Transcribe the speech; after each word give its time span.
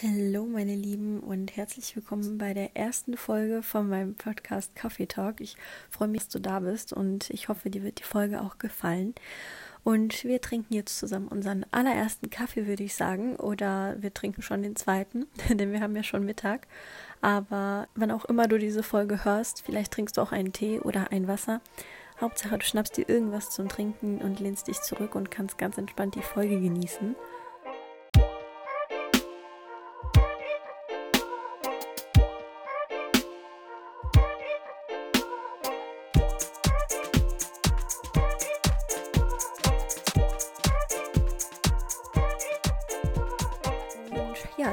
Hallo 0.00 0.44
meine 0.44 0.76
Lieben 0.76 1.18
und 1.18 1.56
herzlich 1.56 1.96
willkommen 1.96 2.38
bei 2.38 2.54
der 2.54 2.76
ersten 2.76 3.16
Folge 3.16 3.64
von 3.64 3.88
meinem 3.88 4.14
Podcast 4.14 4.76
Coffee 4.76 5.06
Talk. 5.06 5.40
Ich 5.40 5.56
freue 5.90 6.06
mich, 6.06 6.20
dass 6.20 6.28
du 6.28 6.38
da 6.38 6.60
bist 6.60 6.92
und 6.92 7.30
ich 7.30 7.48
hoffe, 7.48 7.68
dir 7.68 7.82
wird 7.82 7.98
die 7.98 8.04
Folge 8.04 8.40
auch 8.40 8.58
gefallen. 8.58 9.16
Und 9.82 10.22
wir 10.22 10.40
trinken 10.40 10.72
jetzt 10.72 11.00
zusammen 11.00 11.26
unseren 11.26 11.66
allerersten 11.72 12.30
Kaffee, 12.30 12.68
würde 12.68 12.84
ich 12.84 12.94
sagen, 12.94 13.34
oder 13.34 13.96
wir 14.00 14.14
trinken 14.14 14.40
schon 14.40 14.62
den 14.62 14.76
zweiten, 14.76 15.26
denn 15.48 15.72
wir 15.72 15.80
haben 15.80 15.96
ja 15.96 16.04
schon 16.04 16.24
Mittag. 16.24 16.68
Aber 17.20 17.88
wann 17.96 18.12
auch 18.12 18.24
immer 18.26 18.46
du 18.46 18.56
diese 18.56 18.84
Folge 18.84 19.24
hörst, 19.24 19.62
vielleicht 19.62 19.92
trinkst 19.92 20.16
du 20.16 20.20
auch 20.20 20.30
einen 20.30 20.52
Tee 20.52 20.78
oder 20.78 21.10
ein 21.10 21.26
Wasser. 21.26 21.60
Hauptsache, 22.20 22.56
du 22.56 22.64
schnappst 22.64 22.96
dir 22.96 23.08
irgendwas 23.08 23.50
zum 23.50 23.68
Trinken 23.68 24.18
und 24.18 24.38
lehnst 24.38 24.68
dich 24.68 24.80
zurück 24.80 25.16
und 25.16 25.32
kannst 25.32 25.58
ganz 25.58 25.76
entspannt 25.76 26.14
die 26.14 26.22
Folge 26.22 26.60
genießen. 26.60 27.16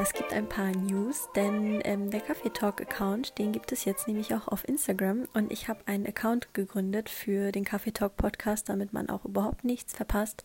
Es 0.06 0.14
gibt 0.14 0.34
ein 0.34 0.48
paar 0.48 0.70
News, 0.70 1.30
denn 1.36 1.82
ähm, 1.84 2.12
der 2.12 2.20
Kaffee 2.20 2.52
Talk 2.52 2.80
Account, 2.80 3.40
den 3.40 3.52
gibt 3.52 3.72
es 3.72 3.86
jetzt 3.86 4.08
nämlich 4.08 4.36
auch 4.36 4.48
auf 4.48 4.68
Instagram 4.68 5.28
und 5.34 5.52
ich 5.52 5.68
habe 5.68 5.80
einen 5.88 6.06
Account 6.06 6.54
gegründet 6.54 7.10
für 7.10 7.52
den 7.52 7.64
Kaffee 7.64 7.90
Talk 7.92 8.16
Podcast, 8.16 8.70
damit 8.70 8.94
man 8.94 9.10
auch 9.10 9.26
überhaupt 9.26 9.64
nichts 9.64 9.96
verpasst. 9.96 10.44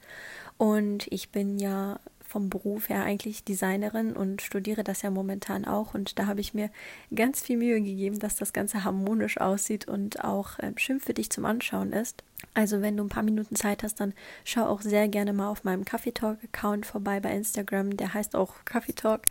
Und 0.56 1.09
ich 1.12 1.28
bin 1.28 1.59
ja 1.59 2.00
vom 2.30 2.48
Beruf 2.48 2.89
her 2.89 3.02
eigentlich 3.02 3.45
Designerin 3.45 4.12
und 4.12 4.41
studiere 4.41 4.84
das 4.84 5.02
ja 5.02 5.11
momentan 5.11 5.65
auch. 5.65 5.95
Und 5.95 6.19
da 6.19 6.27
habe 6.27 6.41
ich 6.41 6.55
mir 6.55 6.70
ganz 7.15 7.41
viel 7.41 7.56
Mühe 7.56 7.80
gegeben, 7.80 8.20
dass 8.20 8.36
das 8.36 8.53
Ganze 8.53 8.84
harmonisch 8.84 9.39
aussieht 9.41 9.89
und 9.89 10.25
auch 10.25 10.58
äh, 10.61 10.73
schön 10.77 11.01
für 11.01 11.12
dich 11.12 11.31
zum 11.31 11.45
Anschauen 11.45 11.92
ist. 11.92 12.23
Also 12.55 12.83
wenn 12.83 12.97
du 12.97 13.05
ein 13.05 13.08
paar 13.08 13.25
Minuten 13.25 13.56
Zeit 13.56 13.83
hast, 13.83 14.01
dann 14.01 14.14
schau 14.45 14.64
auch 14.64 14.81
sehr 14.81 15.08
gerne 15.08 15.33
mal 15.33 15.48
auf 15.48 15.64
meinem 15.64 15.84
Kaffee 15.84 16.12
Talk 16.12 16.39
Account 16.45 16.86
vorbei 16.86 17.19
bei 17.19 17.33
Instagram. 17.34 17.97
Der 17.97 18.14
heißt 18.14 18.36
auch 18.36 18.64
Kaffee 18.64 18.95
Talk. 18.95 19.23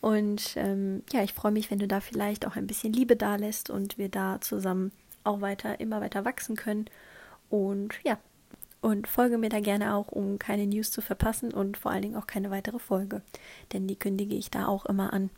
Und 0.00 0.54
ähm, 0.56 1.02
ja, 1.12 1.24
ich 1.24 1.34
freue 1.34 1.52
mich, 1.52 1.72
wenn 1.72 1.80
du 1.80 1.88
da 1.88 1.98
vielleicht 2.00 2.46
auch 2.46 2.54
ein 2.54 2.68
bisschen 2.68 2.92
Liebe 2.92 3.16
da 3.16 3.34
lässt 3.34 3.68
und 3.68 3.98
wir 3.98 4.08
da 4.08 4.40
zusammen 4.40 4.92
auch 5.24 5.40
weiter, 5.40 5.80
immer 5.80 6.00
weiter 6.00 6.24
wachsen 6.24 6.54
können. 6.54 6.86
Und 7.50 7.94
ja, 8.04 8.16
und 8.88 9.06
folge 9.06 9.36
mir 9.36 9.50
da 9.50 9.60
gerne 9.60 9.94
auch, 9.94 10.08
um 10.08 10.38
keine 10.38 10.66
News 10.66 10.90
zu 10.90 11.02
verpassen 11.02 11.52
und 11.52 11.76
vor 11.76 11.90
allen 11.90 12.00
Dingen 12.00 12.16
auch 12.16 12.26
keine 12.26 12.50
weitere 12.50 12.78
Folge. 12.78 13.20
Denn 13.74 13.86
die 13.86 13.98
kündige 13.98 14.34
ich 14.34 14.50
da 14.50 14.66
auch 14.66 14.86
immer 14.86 15.12
an. 15.12 15.28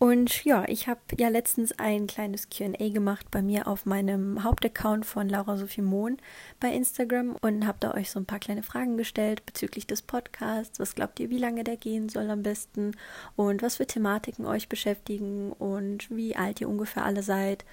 Und 0.00 0.44
ja, 0.44 0.64
ich 0.66 0.88
habe 0.88 1.00
ja 1.16 1.28
letztens 1.28 1.78
ein 1.78 2.08
kleines 2.08 2.48
QA 2.50 2.88
gemacht 2.88 3.30
bei 3.30 3.40
mir 3.40 3.68
auf 3.68 3.86
meinem 3.86 4.42
Hauptaccount 4.42 5.06
von 5.06 5.28
Laura 5.28 5.56
Sophie 5.56 5.82
Mohn 5.82 6.16
bei 6.58 6.72
Instagram 6.72 7.36
und 7.40 7.64
habe 7.68 7.78
da 7.78 7.94
euch 7.94 8.10
so 8.10 8.18
ein 8.18 8.26
paar 8.26 8.40
kleine 8.40 8.64
Fragen 8.64 8.96
gestellt 8.96 9.46
bezüglich 9.46 9.86
des 9.86 10.02
Podcasts. 10.02 10.80
Was 10.80 10.96
glaubt 10.96 11.20
ihr, 11.20 11.30
wie 11.30 11.38
lange 11.38 11.62
der 11.62 11.76
gehen 11.76 12.08
soll 12.08 12.28
am 12.30 12.42
besten 12.42 12.96
und 13.36 13.62
was 13.62 13.76
für 13.76 13.86
Thematiken 13.86 14.44
euch 14.44 14.68
beschäftigen 14.68 15.52
und 15.52 16.10
wie 16.10 16.34
alt 16.34 16.60
ihr 16.60 16.68
ungefähr 16.68 17.04
alle 17.04 17.22
seid. 17.22 17.64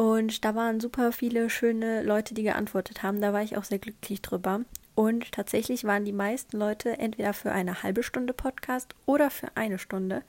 Und 0.00 0.46
da 0.46 0.54
waren 0.54 0.80
super 0.80 1.12
viele 1.12 1.50
schöne 1.50 2.02
Leute, 2.02 2.32
die 2.32 2.42
geantwortet 2.42 3.02
haben. 3.02 3.20
Da 3.20 3.34
war 3.34 3.42
ich 3.42 3.58
auch 3.58 3.64
sehr 3.64 3.78
glücklich 3.78 4.22
drüber. 4.22 4.62
Und 4.94 5.30
tatsächlich 5.30 5.84
waren 5.84 6.06
die 6.06 6.12
meisten 6.14 6.56
Leute 6.56 6.96
entweder 6.98 7.34
für 7.34 7.52
eine 7.52 7.82
halbe 7.82 8.02
Stunde 8.02 8.32
Podcast 8.32 8.94
oder 9.04 9.28
für 9.28 9.48
eine 9.56 9.78
Stunde. 9.78 10.22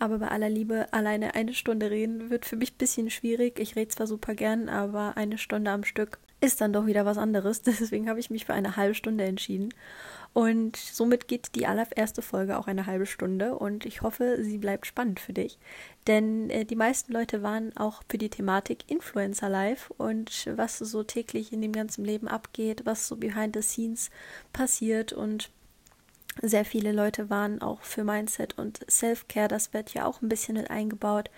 Aber 0.00 0.18
bei 0.18 0.26
aller 0.26 0.48
Liebe, 0.48 0.88
alleine 0.92 1.36
eine 1.36 1.54
Stunde 1.54 1.88
reden 1.88 2.30
wird 2.30 2.46
für 2.46 2.56
mich 2.56 2.72
ein 2.72 2.78
bisschen 2.78 3.10
schwierig. 3.10 3.60
Ich 3.60 3.76
rede 3.76 3.90
zwar 3.90 4.08
super 4.08 4.34
gern, 4.34 4.68
aber 4.68 5.16
eine 5.16 5.38
Stunde 5.38 5.70
am 5.70 5.84
Stück 5.84 6.18
ist 6.40 6.60
dann 6.60 6.72
doch 6.72 6.86
wieder 6.86 7.06
was 7.06 7.16
anderes. 7.16 7.62
Deswegen 7.62 8.08
habe 8.08 8.18
ich 8.18 8.28
mich 8.28 8.46
für 8.46 8.54
eine 8.54 8.74
halbe 8.74 8.96
Stunde 8.96 9.22
entschieden. 9.22 9.72
Und 10.34 10.76
somit 10.76 11.28
geht 11.28 11.54
die 11.54 11.66
allererste 11.66 12.22
Folge 12.22 12.58
auch 12.58 12.66
eine 12.66 12.86
halbe 12.86 13.04
Stunde 13.04 13.54
und 13.54 13.84
ich 13.84 14.00
hoffe, 14.00 14.38
sie 14.40 14.56
bleibt 14.56 14.86
spannend 14.86 15.20
für 15.20 15.34
dich. 15.34 15.58
Denn 16.06 16.48
äh, 16.48 16.64
die 16.64 16.76
meisten 16.76 17.12
Leute 17.12 17.42
waren 17.42 17.76
auch 17.76 18.02
für 18.08 18.16
die 18.16 18.30
Thematik 18.30 18.90
Influencer 18.90 19.50
Live 19.50 19.90
und 19.98 20.48
was 20.56 20.78
so 20.78 21.02
täglich 21.02 21.52
in 21.52 21.60
dem 21.60 21.72
ganzen 21.72 22.04
Leben 22.04 22.28
abgeht, 22.28 22.82
was 22.84 23.06
so 23.06 23.16
behind 23.16 23.54
the 23.54 23.62
scenes 23.62 24.10
passiert 24.54 25.12
und 25.12 25.50
sehr 26.40 26.64
viele 26.64 26.92
Leute 26.92 27.28
waren 27.28 27.60
auch 27.60 27.82
für 27.82 28.04
Mindset 28.04 28.56
und 28.58 28.80
Self-Care, 28.90 29.48
das 29.48 29.74
wird 29.74 29.92
ja 29.92 30.06
auch 30.06 30.22
ein 30.22 30.30
bisschen 30.30 30.56
mit 30.56 30.70
eingebaut. 30.70 31.30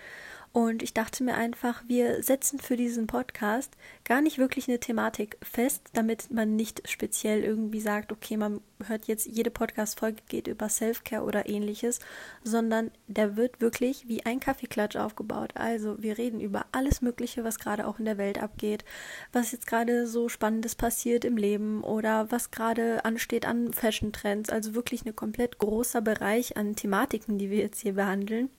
Und 0.55 0.85
ich 0.85 0.95
dachte 0.95 1.25
mir 1.25 1.35
einfach, 1.35 1.83
wir 1.89 2.23
setzen 2.23 2.61
für 2.61 2.77
diesen 2.77 3.09
Podcast 3.09 3.73
gar 4.05 4.21
nicht 4.21 4.39
wirklich 4.39 4.69
eine 4.69 4.79
Thematik 4.79 5.37
fest, 5.43 5.83
damit 5.95 6.31
man 6.31 6.55
nicht 6.55 6.89
speziell 6.89 7.43
irgendwie 7.43 7.81
sagt, 7.81 8.13
okay, 8.13 8.37
man 8.37 8.61
hört 8.87 9.09
jetzt, 9.09 9.27
jede 9.27 9.51
Podcast-Folge 9.51 10.23
geht 10.29 10.47
über 10.47 10.69
Self-Care 10.69 11.25
oder 11.25 11.49
ähnliches, 11.49 11.99
sondern 12.45 12.93
der 13.09 13.37
wird 13.37 13.61
wirklich 13.61 14.07
wie 14.07 14.25
ein 14.27 14.39
Kaffeeklatsch 14.39 14.95
aufgebaut. 14.95 15.51
Also 15.57 16.01
wir 16.01 16.19
reden 16.19 16.39
über 16.39 16.67
alles 16.71 17.03
Mögliche, 17.03 17.43
was 17.43 17.59
gerade 17.59 17.85
auch 17.85 17.99
in 17.99 18.05
der 18.05 18.19
Welt 18.19 18.41
abgeht, 18.41 18.85
was 19.33 19.51
jetzt 19.51 19.67
gerade 19.67 20.07
so 20.07 20.29
Spannendes 20.29 20.77
passiert 20.77 21.25
im 21.25 21.37
Leben 21.37 21.83
oder 21.83 22.31
was 22.31 22.53
gerade 22.53 23.05
ansteht 23.05 23.45
an 23.45 23.73
Fashion-Trends. 23.73 24.51
Also 24.51 24.77
wirklich 24.77 25.05
ein 25.05 25.17
komplett 25.17 25.59
großer 25.59 26.01
Bereich 26.01 26.57
an 26.57 26.77
Thematiken, 26.77 27.39
die 27.39 27.51
wir 27.51 27.59
jetzt 27.59 27.81
hier 27.81 27.95
behandeln 27.95 28.51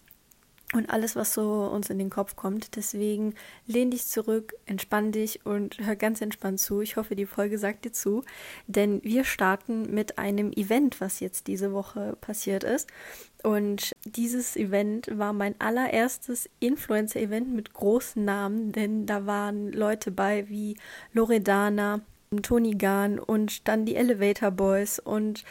und 0.73 0.89
alles, 0.89 1.15
was 1.15 1.33
so 1.33 1.65
uns 1.65 1.89
in 1.89 1.99
den 1.99 2.09
Kopf 2.09 2.35
kommt. 2.35 2.75
Deswegen 2.75 3.35
lehn 3.67 3.91
dich 3.91 4.07
zurück, 4.07 4.53
entspann 4.65 5.11
dich 5.11 5.45
und 5.45 5.77
hör 5.79 5.95
ganz 5.95 6.21
entspannt 6.21 6.59
zu. 6.59 6.81
Ich 6.81 6.97
hoffe, 6.97 7.15
die 7.15 7.25
Folge 7.25 7.57
sagt 7.57 7.85
dir 7.85 7.91
zu, 7.91 8.23
denn 8.67 9.03
wir 9.03 9.23
starten 9.23 9.93
mit 9.93 10.17
einem 10.17 10.51
Event, 10.51 10.99
was 11.01 11.19
jetzt 11.19 11.47
diese 11.47 11.71
Woche 11.71 12.17
passiert 12.19 12.63
ist. 12.63 12.89
Und 13.43 13.91
dieses 14.05 14.55
Event 14.55 15.07
war 15.17 15.31
mein 15.31 15.53
allererstes 15.59 16.49
Influencer-Event 16.59 17.53
mit 17.53 17.73
großen 17.73 18.25
Namen, 18.25 18.71
denn 18.71 19.05
da 19.05 19.27
waren 19.27 19.71
Leute 19.71 20.09
bei 20.09 20.49
wie 20.49 20.77
Loredana, 21.13 22.01
Tony 22.41 22.75
Gahn 22.75 23.19
und 23.19 23.67
dann 23.67 23.85
die 23.85 23.95
Elevator 23.95 24.51
Boys 24.51 24.99
und 24.99 25.43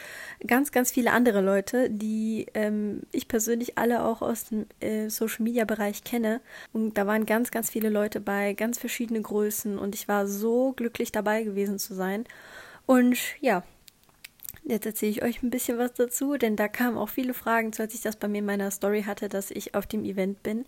ganz, 0.45 0.71
ganz 0.71 0.91
viele 0.91 1.11
andere 1.11 1.41
Leute, 1.41 1.89
die 1.89 2.47
ähm, 2.53 3.01
ich 3.11 3.27
persönlich 3.27 3.77
alle 3.77 4.03
auch 4.03 4.21
aus 4.21 4.45
dem 4.45 4.65
äh, 4.79 5.09
Social 5.09 5.43
Media 5.43 5.65
Bereich 5.65 6.03
kenne. 6.03 6.41
Und 6.73 6.97
da 6.97 7.07
waren 7.07 7.25
ganz, 7.25 7.51
ganz 7.51 7.69
viele 7.69 7.89
Leute 7.89 8.19
bei, 8.19 8.53
ganz 8.53 8.77
verschiedene 8.77 9.21
Größen 9.21 9.77
und 9.77 9.95
ich 9.95 10.07
war 10.07 10.27
so 10.27 10.73
glücklich 10.73 11.11
dabei 11.11 11.43
gewesen 11.43 11.79
zu 11.79 11.93
sein. 11.93 12.25
Und 12.85 13.17
ja, 13.41 13.63
Jetzt 14.67 14.87
erzähle 14.87 15.11
ich 15.11 15.23
euch 15.23 15.43
ein 15.43 15.51
bisschen 15.51 15.77
was 15.77 15.93
dazu, 15.93 16.37
denn 16.37 16.55
da 16.55 16.67
kamen 16.67 16.97
auch 16.97 17.09
viele 17.09 17.35
Fragen 17.35 17.71
zu, 17.71 17.83
als 17.83 17.93
ich 17.93 18.01
das 18.01 18.15
bei 18.15 18.27
mir 18.27 18.39
in 18.39 18.45
meiner 18.45 18.71
Story 18.71 19.03
hatte, 19.03 19.29
dass 19.29 19.51
ich 19.51 19.75
auf 19.75 19.85
dem 19.85 20.03
Event 20.03 20.41
bin. 20.41 20.65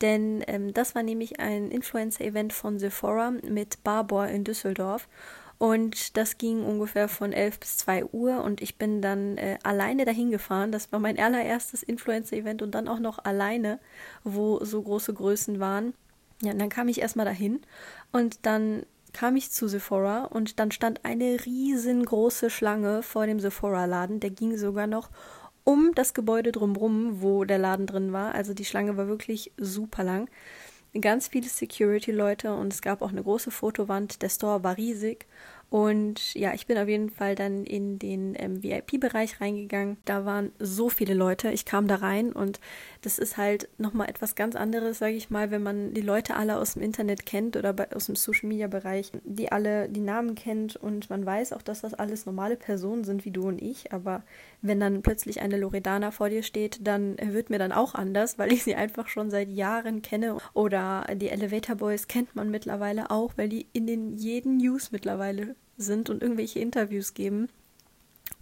Denn 0.00 0.44
ähm, 0.46 0.72
das 0.72 0.94
war 0.94 1.02
nämlich 1.02 1.40
ein 1.40 1.72
Influencer-Event 1.72 2.52
von 2.52 2.78
Sephora 2.78 3.32
mit 3.32 3.82
Barbour 3.82 4.28
in 4.28 4.44
Düsseldorf. 4.44 5.08
Und 5.60 6.16
das 6.16 6.38
ging 6.38 6.64
ungefähr 6.64 7.06
von 7.06 7.34
11 7.34 7.60
bis 7.60 7.76
2 7.76 8.06
Uhr 8.06 8.42
und 8.42 8.62
ich 8.62 8.78
bin 8.78 9.02
dann 9.02 9.36
äh, 9.36 9.58
alleine 9.62 10.06
dahin 10.06 10.30
gefahren. 10.30 10.72
Das 10.72 10.90
war 10.90 11.00
mein 11.00 11.18
allererstes 11.18 11.82
Influencer-Event 11.82 12.62
und 12.62 12.74
dann 12.74 12.88
auch 12.88 12.98
noch 12.98 13.22
alleine, 13.22 13.78
wo 14.24 14.64
so 14.64 14.80
große 14.80 15.12
Größen 15.12 15.60
waren. 15.60 15.92
Ja, 16.40 16.52
und 16.52 16.58
dann 16.58 16.70
kam 16.70 16.88
ich 16.88 17.02
erstmal 17.02 17.26
dahin 17.26 17.60
und 18.10 18.46
dann 18.46 18.86
kam 19.12 19.36
ich 19.36 19.50
zu 19.50 19.68
Sephora 19.68 20.24
und 20.24 20.58
dann 20.58 20.70
stand 20.70 21.04
eine 21.04 21.44
riesengroße 21.44 22.48
Schlange 22.48 23.02
vor 23.02 23.26
dem 23.26 23.38
Sephora-Laden. 23.38 24.18
Der 24.18 24.30
ging 24.30 24.56
sogar 24.56 24.86
noch 24.86 25.10
um 25.64 25.94
das 25.94 26.14
Gebäude 26.14 26.52
drumherum, 26.52 27.20
wo 27.20 27.44
der 27.44 27.58
Laden 27.58 27.86
drin 27.86 28.14
war. 28.14 28.34
Also 28.34 28.54
die 28.54 28.64
Schlange 28.64 28.96
war 28.96 29.08
wirklich 29.08 29.52
super 29.58 30.04
lang 30.04 30.30
ganz 31.00 31.28
viele 31.28 31.48
Security-Leute 31.48 32.52
und 32.54 32.72
es 32.72 32.82
gab 32.82 33.02
auch 33.02 33.10
eine 33.10 33.22
große 33.22 33.50
Fotowand. 33.50 34.22
Der 34.22 34.28
Store 34.28 34.64
war 34.64 34.76
riesig 34.76 35.26
und 35.70 36.34
ja, 36.34 36.52
ich 36.52 36.66
bin 36.66 36.76
auf 36.78 36.88
jeden 36.88 37.10
Fall 37.10 37.36
dann 37.36 37.64
in 37.64 38.00
den 38.00 38.34
ähm, 38.36 38.60
VIP-Bereich 38.60 39.40
reingegangen. 39.40 39.98
Da 40.04 40.24
waren 40.24 40.50
so 40.58 40.88
viele 40.88 41.14
Leute. 41.14 41.52
Ich 41.52 41.64
kam 41.64 41.86
da 41.86 41.94
rein 41.94 42.32
und 42.32 42.58
das 43.02 43.20
ist 43.20 43.36
halt 43.36 43.68
nochmal 43.78 44.10
etwas 44.10 44.34
ganz 44.34 44.56
anderes, 44.56 44.98
sage 44.98 45.14
ich 45.14 45.30
mal, 45.30 45.52
wenn 45.52 45.62
man 45.62 45.94
die 45.94 46.00
Leute 46.00 46.34
alle 46.34 46.58
aus 46.58 46.74
dem 46.74 46.82
Internet 46.82 47.24
kennt 47.24 47.56
oder 47.56 47.72
bei, 47.72 47.88
aus 47.92 48.06
dem 48.06 48.16
Social-Media-Bereich, 48.16 49.12
die 49.22 49.52
alle 49.52 49.88
die 49.88 50.00
Namen 50.00 50.34
kennt 50.34 50.74
und 50.74 51.08
man 51.08 51.24
weiß 51.24 51.52
auch, 51.52 51.62
dass 51.62 51.82
das 51.82 51.94
alles 51.94 52.26
normale 52.26 52.56
Personen 52.56 53.04
sind 53.04 53.24
wie 53.24 53.30
du 53.30 53.46
und 53.46 53.62
ich. 53.62 53.92
Aber 53.92 54.24
wenn 54.62 54.80
dann 54.80 55.02
plötzlich 55.02 55.40
eine 55.40 55.56
Loredana 55.56 56.10
vor 56.10 56.30
dir 56.30 56.42
steht, 56.42 56.84
dann 56.84 57.16
wird 57.22 57.48
mir 57.48 57.60
dann 57.60 57.70
auch 57.70 57.94
anders, 57.94 58.38
weil 58.40 58.52
ich 58.52 58.64
sie 58.64 58.74
einfach 58.74 59.06
schon 59.06 59.30
seit 59.30 59.48
Jahren 59.48 60.02
kenne. 60.02 60.38
Oder 60.52 61.06
die 61.14 61.28
Elevator 61.28 61.76
Boys 61.76 62.08
kennt 62.08 62.34
man 62.34 62.50
mittlerweile 62.50 63.12
auch, 63.12 63.34
weil 63.36 63.48
die 63.48 63.68
in 63.72 63.86
den 63.86 64.16
jeden 64.16 64.56
News 64.56 64.90
mittlerweile 64.90 65.54
sind 65.76 66.10
und 66.10 66.22
irgendwelche 66.22 66.60
Interviews 66.60 67.14
geben. 67.14 67.48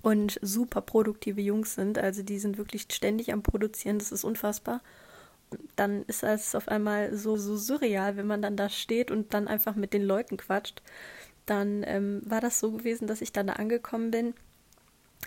und 0.03 0.39
super 0.43 0.81
produktive 0.81 1.41
Jungs 1.41 1.75
sind. 1.75 1.99
Also 1.99 2.23
die 2.23 2.39
sind 2.39 2.59
wirklich 2.59 2.87
ständig 2.91 3.33
am 3.33 3.43
Produzieren, 3.43 3.99
das 3.99 4.13
ist 4.13 4.25
unfassbar. 4.25 4.81
Dann 5.77 6.05
ist 6.05 6.23
es 6.23 6.55
auf 6.55 6.69
einmal 6.69 7.17
so, 7.17 7.37
so 7.37 7.57
surreal, 7.57 8.17
wenn 8.17 8.27
man 8.27 8.43
dann 8.43 8.57
da 8.57 8.69
steht 8.69 9.11
und 9.11 9.35
dann 9.35 9.49
einfach 9.49 9.75
mit 9.77 9.93
den 9.95 10.03
Leuten 10.03 10.37
quatscht. 10.37 10.83
Dann 11.47 11.83
ähm, 11.87 12.23
war 12.25 12.41
das 12.41 12.61
so 12.61 12.71
gewesen, 12.73 13.07
dass 13.09 13.23
ich 13.23 13.33
dann 13.33 13.47
da 13.47 13.55
angekommen 13.55 14.11
bin, 14.11 14.35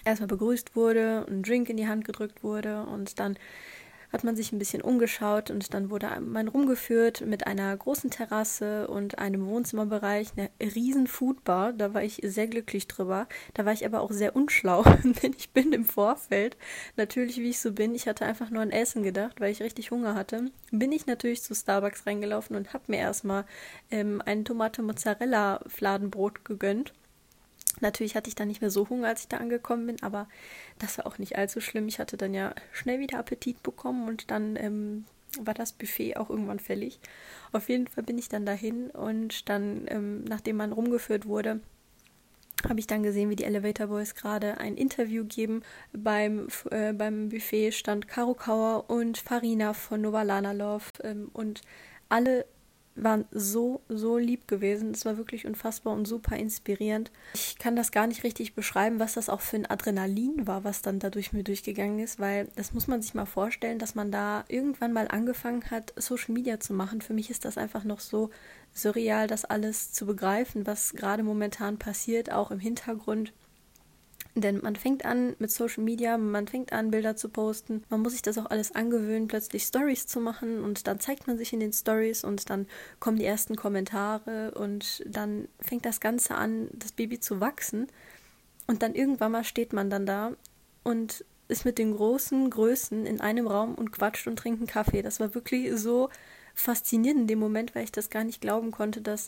erstmal 0.05 0.27
begrüßt 0.27 0.75
wurde, 0.75 1.25
ein 1.27 1.43
Drink 1.43 1.69
in 1.69 1.77
die 1.77 1.88
Hand 1.88 2.05
gedrückt 2.05 2.43
wurde 2.43 2.83
und 2.83 3.19
dann 3.19 3.38
hat 4.11 4.23
man 4.23 4.35
sich 4.35 4.51
ein 4.51 4.59
bisschen 4.59 4.81
umgeschaut 4.81 5.51
und 5.51 5.73
dann 5.73 5.89
wurde 5.89 6.09
man 6.19 6.47
rumgeführt 6.47 7.21
mit 7.21 7.47
einer 7.47 7.75
großen 7.75 8.09
Terrasse 8.09 8.87
und 8.87 9.19
einem 9.19 9.47
Wohnzimmerbereich, 9.47 10.29
eine 10.35 10.49
riesen 10.75 11.07
Foodbar. 11.07 11.73
Da 11.73 11.93
war 11.93 12.03
ich 12.03 12.21
sehr 12.23 12.47
glücklich 12.47 12.87
drüber. 12.87 13.27
Da 13.53 13.65
war 13.65 13.73
ich 13.73 13.85
aber 13.85 14.01
auch 14.01 14.11
sehr 14.11 14.35
unschlau, 14.35 14.83
denn 15.23 15.33
ich 15.37 15.51
bin 15.51 15.73
im 15.73 15.85
Vorfeld, 15.85 16.57
natürlich 16.97 17.37
wie 17.37 17.49
ich 17.49 17.59
so 17.59 17.71
bin, 17.71 17.95
ich 17.95 18.07
hatte 18.07 18.25
einfach 18.25 18.49
nur 18.49 18.61
an 18.61 18.71
Essen 18.71 19.03
gedacht, 19.03 19.39
weil 19.39 19.51
ich 19.51 19.61
richtig 19.61 19.91
Hunger 19.91 20.15
hatte. 20.15 20.51
Bin 20.71 20.91
ich 20.91 21.05
natürlich 21.05 21.41
zu 21.41 21.55
Starbucks 21.55 22.05
reingelaufen 22.05 22.55
und 22.55 22.73
habe 22.73 22.83
mir 22.87 22.97
erstmal 22.97 23.45
ähm, 23.89 24.21
ein 24.25 24.45
Tomate-Mozzarella-Fladenbrot 24.45 26.45
gegönnt 26.45 26.93
Natürlich 27.81 28.15
hatte 28.15 28.29
ich 28.29 28.35
dann 28.35 28.47
nicht 28.47 28.61
mehr 28.61 28.69
so 28.69 28.89
Hunger, 28.89 29.09
als 29.09 29.21
ich 29.21 29.27
da 29.27 29.37
angekommen 29.37 29.87
bin, 29.87 30.01
aber 30.01 30.27
das 30.79 30.97
war 30.97 31.07
auch 31.07 31.17
nicht 31.17 31.37
allzu 31.37 31.61
schlimm. 31.61 31.87
Ich 31.87 31.99
hatte 31.99 32.17
dann 32.17 32.33
ja 32.33 32.53
schnell 32.71 32.99
wieder 32.99 33.19
Appetit 33.19 33.61
bekommen 33.63 34.07
und 34.07 34.31
dann 34.31 34.55
ähm, 34.55 35.05
war 35.39 35.53
das 35.53 35.73
Buffet 35.73 36.17
auch 36.17 36.29
irgendwann 36.29 36.59
fällig. 36.59 36.99
Auf 37.51 37.69
jeden 37.69 37.87
Fall 37.87 38.03
bin 38.03 38.17
ich 38.17 38.29
dann 38.29 38.45
dahin 38.45 38.89
und 38.91 39.49
dann, 39.49 39.85
ähm, 39.87 40.23
nachdem 40.25 40.57
man 40.57 40.71
rumgeführt 40.71 41.25
wurde, 41.25 41.59
habe 42.67 42.79
ich 42.79 42.87
dann 42.87 43.03
gesehen, 43.03 43.29
wie 43.29 43.35
die 43.35 43.43
Elevator 43.43 43.87
Boys 43.87 44.13
gerade 44.13 44.59
ein 44.59 44.77
Interview 44.77 45.25
geben. 45.25 45.63
Beim, 45.93 46.47
äh, 46.69 46.93
beim 46.93 47.29
Buffet 47.29 47.71
stand 47.71 48.07
Karo 48.07 48.35
Kauer 48.35 48.89
und 48.89 49.17
Farina 49.17 49.73
von 49.73 50.01
Novalana 50.01 50.51
Love 50.51 50.85
ähm, 51.03 51.29
und 51.33 51.61
alle 52.09 52.45
waren 52.95 53.25
so, 53.31 53.81
so 53.89 54.17
lieb 54.17 54.47
gewesen. 54.47 54.91
Es 54.91 55.05
war 55.05 55.17
wirklich 55.17 55.45
unfassbar 55.45 55.93
und 55.93 56.05
super 56.05 56.35
inspirierend. 56.35 57.11
Ich 57.33 57.57
kann 57.57 57.75
das 57.75 57.91
gar 57.91 58.07
nicht 58.07 58.23
richtig 58.23 58.53
beschreiben, 58.53 58.99
was 58.99 59.13
das 59.13 59.29
auch 59.29 59.41
für 59.41 59.57
ein 59.57 59.69
Adrenalin 59.69 60.47
war, 60.47 60.63
was 60.63 60.81
dann 60.81 60.99
dadurch 60.99 61.33
mir 61.33 61.43
durchgegangen 61.43 61.99
ist, 61.99 62.19
weil 62.19 62.47
das 62.55 62.73
muss 62.73 62.88
man 62.88 63.01
sich 63.01 63.13
mal 63.13 63.25
vorstellen, 63.25 63.79
dass 63.79 63.95
man 63.95 64.11
da 64.11 64.43
irgendwann 64.47 64.93
mal 64.93 65.07
angefangen 65.07 65.69
hat, 65.71 65.93
Social 65.95 66.33
Media 66.33 66.59
zu 66.59 66.73
machen. 66.73 67.01
Für 67.01 67.13
mich 67.13 67.29
ist 67.29 67.45
das 67.45 67.57
einfach 67.57 67.83
noch 67.83 67.99
so 67.99 68.29
surreal, 68.73 69.27
das 69.27 69.45
alles 69.45 69.91
zu 69.91 70.05
begreifen, 70.05 70.65
was 70.67 70.93
gerade 70.93 71.23
momentan 71.23 71.77
passiert, 71.77 72.31
auch 72.31 72.51
im 72.51 72.59
Hintergrund. 72.59 73.33
Denn 74.33 74.61
man 74.61 74.77
fängt 74.77 75.03
an 75.03 75.35
mit 75.39 75.51
Social 75.51 75.83
Media, 75.83 76.17
man 76.17 76.47
fängt 76.47 76.71
an, 76.71 76.89
Bilder 76.89 77.17
zu 77.17 77.27
posten. 77.27 77.83
Man 77.89 77.99
muss 77.99 78.13
sich 78.13 78.21
das 78.21 78.37
auch 78.37 78.49
alles 78.49 78.73
angewöhnen, 78.73 79.27
plötzlich 79.27 79.63
Stories 79.63 80.07
zu 80.07 80.21
machen 80.21 80.63
und 80.63 80.87
dann 80.87 81.01
zeigt 81.01 81.27
man 81.27 81.37
sich 81.37 81.51
in 81.51 81.59
den 81.59 81.73
Stories 81.73 82.23
und 82.23 82.49
dann 82.49 82.67
kommen 82.99 83.17
die 83.17 83.25
ersten 83.25 83.57
Kommentare 83.57 84.51
und 84.51 85.03
dann 85.05 85.49
fängt 85.59 85.85
das 85.85 85.99
Ganze 85.99 86.35
an, 86.35 86.69
das 86.73 86.93
Baby 86.93 87.19
zu 87.19 87.41
wachsen. 87.41 87.87
Und 88.67 88.83
dann 88.83 88.95
irgendwann 88.95 89.33
mal 89.33 89.43
steht 89.43 89.73
man 89.73 89.89
dann 89.89 90.05
da 90.05 90.31
und 90.83 91.25
ist 91.49 91.65
mit 91.65 91.77
den 91.77 91.93
großen 91.93 92.49
Größen 92.49 93.05
in 93.05 93.19
einem 93.19 93.47
Raum 93.47 93.75
und 93.75 93.91
quatscht 93.91 94.27
und 94.27 94.37
trinkt 94.37 94.61
einen 94.61 94.67
Kaffee. 94.67 95.01
Das 95.01 95.19
war 95.19 95.35
wirklich 95.35 95.77
so 95.77 96.09
faszinierend 96.55 97.21
in 97.21 97.27
dem 97.27 97.39
Moment, 97.39 97.75
weil 97.75 97.83
ich 97.83 97.91
das 97.91 98.09
gar 98.09 98.23
nicht 98.23 98.39
glauben 98.39 98.71
konnte, 98.71 99.01
dass 99.01 99.27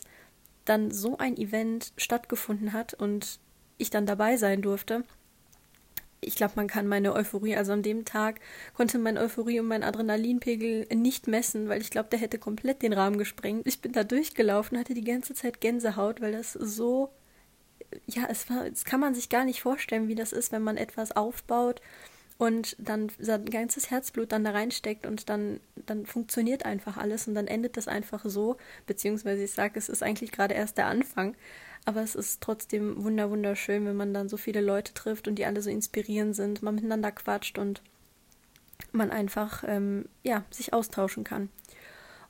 dann 0.64 0.90
so 0.90 1.18
ein 1.18 1.36
Event 1.36 1.92
stattgefunden 1.98 2.72
hat 2.72 2.94
und 2.94 3.38
ich 3.78 3.90
dann 3.90 4.06
dabei 4.06 4.36
sein 4.36 4.62
durfte. 4.62 5.04
Ich 6.20 6.36
glaube, 6.36 6.54
man 6.56 6.68
kann 6.68 6.86
meine 6.86 7.12
Euphorie, 7.12 7.56
also 7.56 7.72
an 7.72 7.82
dem 7.82 8.04
Tag 8.04 8.40
konnte 8.74 8.98
meine 8.98 9.20
Euphorie 9.20 9.60
und 9.60 9.66
mein 9.66 9.82
Adrenalinpegel 9.82 10.86
nicht 10.94 11.28
messen, 11.28 11.68
weil 11.68 11.82
ich 11.82 11.90
glaube, 11.90 12.08
der 12.08 12.18
hätte 12.18 12.38
komplett 12.38 12.82
den 12.82 12.94
Rahmen 12.94 13.18
gesprengt. 13.18 13.66
Ich 13.66 13.80
bin 13.80 13.92
da 13.92 14.04
durchgelaufen, 14.04 14.78
hatte 14.78 14.94
die 14.94 15.04
ganze 15.04 15.34
Zeit 15.34 15.60
Gänsehaut, 15.60 16.22
weil 16.22 16.32
das 16.32 16.52
so, 16.52 17.10
ja, 18.06 18.26
es 18.30 18.48
war, 18.48 18.66
es 18.66 18.84
kann 18.84 19.00
man 19.00 19.14
sich 19.14 19.28
gar 19.28 19.44
nicht 19.44 19.60
vorstellen, 19.60 20.08
wie 20.08 20.14
das 20.14 20.32
ist, 20.32 20.50
wenn 20.50 20.62
man 20.62 20.78
etwas 20.78 21.12
aufbaut 21.12 21.82
und 22.36 22.76
dann 22.78 23.10
sein 23.18 23.44
ganzes 23.44 23.90
Herzblut 23.90 24.32
dann 24.32 24.44
da 24.44 24.50
reinsteckt 24.50 25.06
und 25.06 25.28
dann, 25.28 25.60
dann 25.86 26.04
funktioniert 26.06 26.64
einfach 26.64 26.96
alles 26.96 27.28
und 27.28 27.34
dann 27.34 27.46
endet 27.46 27.76
das 27.76 27.86
einfach 27.86 28.24
so, 28.24 28.56
beziehungsweise 28.86 29.44
ich 29.44 29.52
sage, 29.52 29.78
es 29.78 29.88
ist 29.88 30.02
eigentlich 30.02 30.32
gerade 30.32 30.54
erst 30.54 30.78
der 30.78 30.86
Anfang, 30.86 31.36
aber 31.84 32.02
es 32.02 32.14
ist 32.14 32.40
trotzdem 32.40 33.04
wunder 33.04 33.30
wunderschön, 33.30 33.84
wenn 33.86 33.96
man 33.96 34.14
dann 34.14 34.28
so 34.28 34.36
viele 34.36 34.60
Leute 34.60 34.94
trifft 34.94 35.28
und 35.28 35.36
die 35.36 35.46
alle 35.46 35.62
so 35.62 35.70
inspirierend 35.70 36.34
sind, 36.34 36.62
man 36.62 36.74
miteinander 36.74 37.12
quatscht 37.12 37.58
und 37.58 37.82
man 38.92 39.10
einfach 39.10 39.64
ähm, 39.66 40.06
ja 40.22 40.44
sich 40.50 40.72
austauschen 40.72 41.24
kann. 41.24 41.48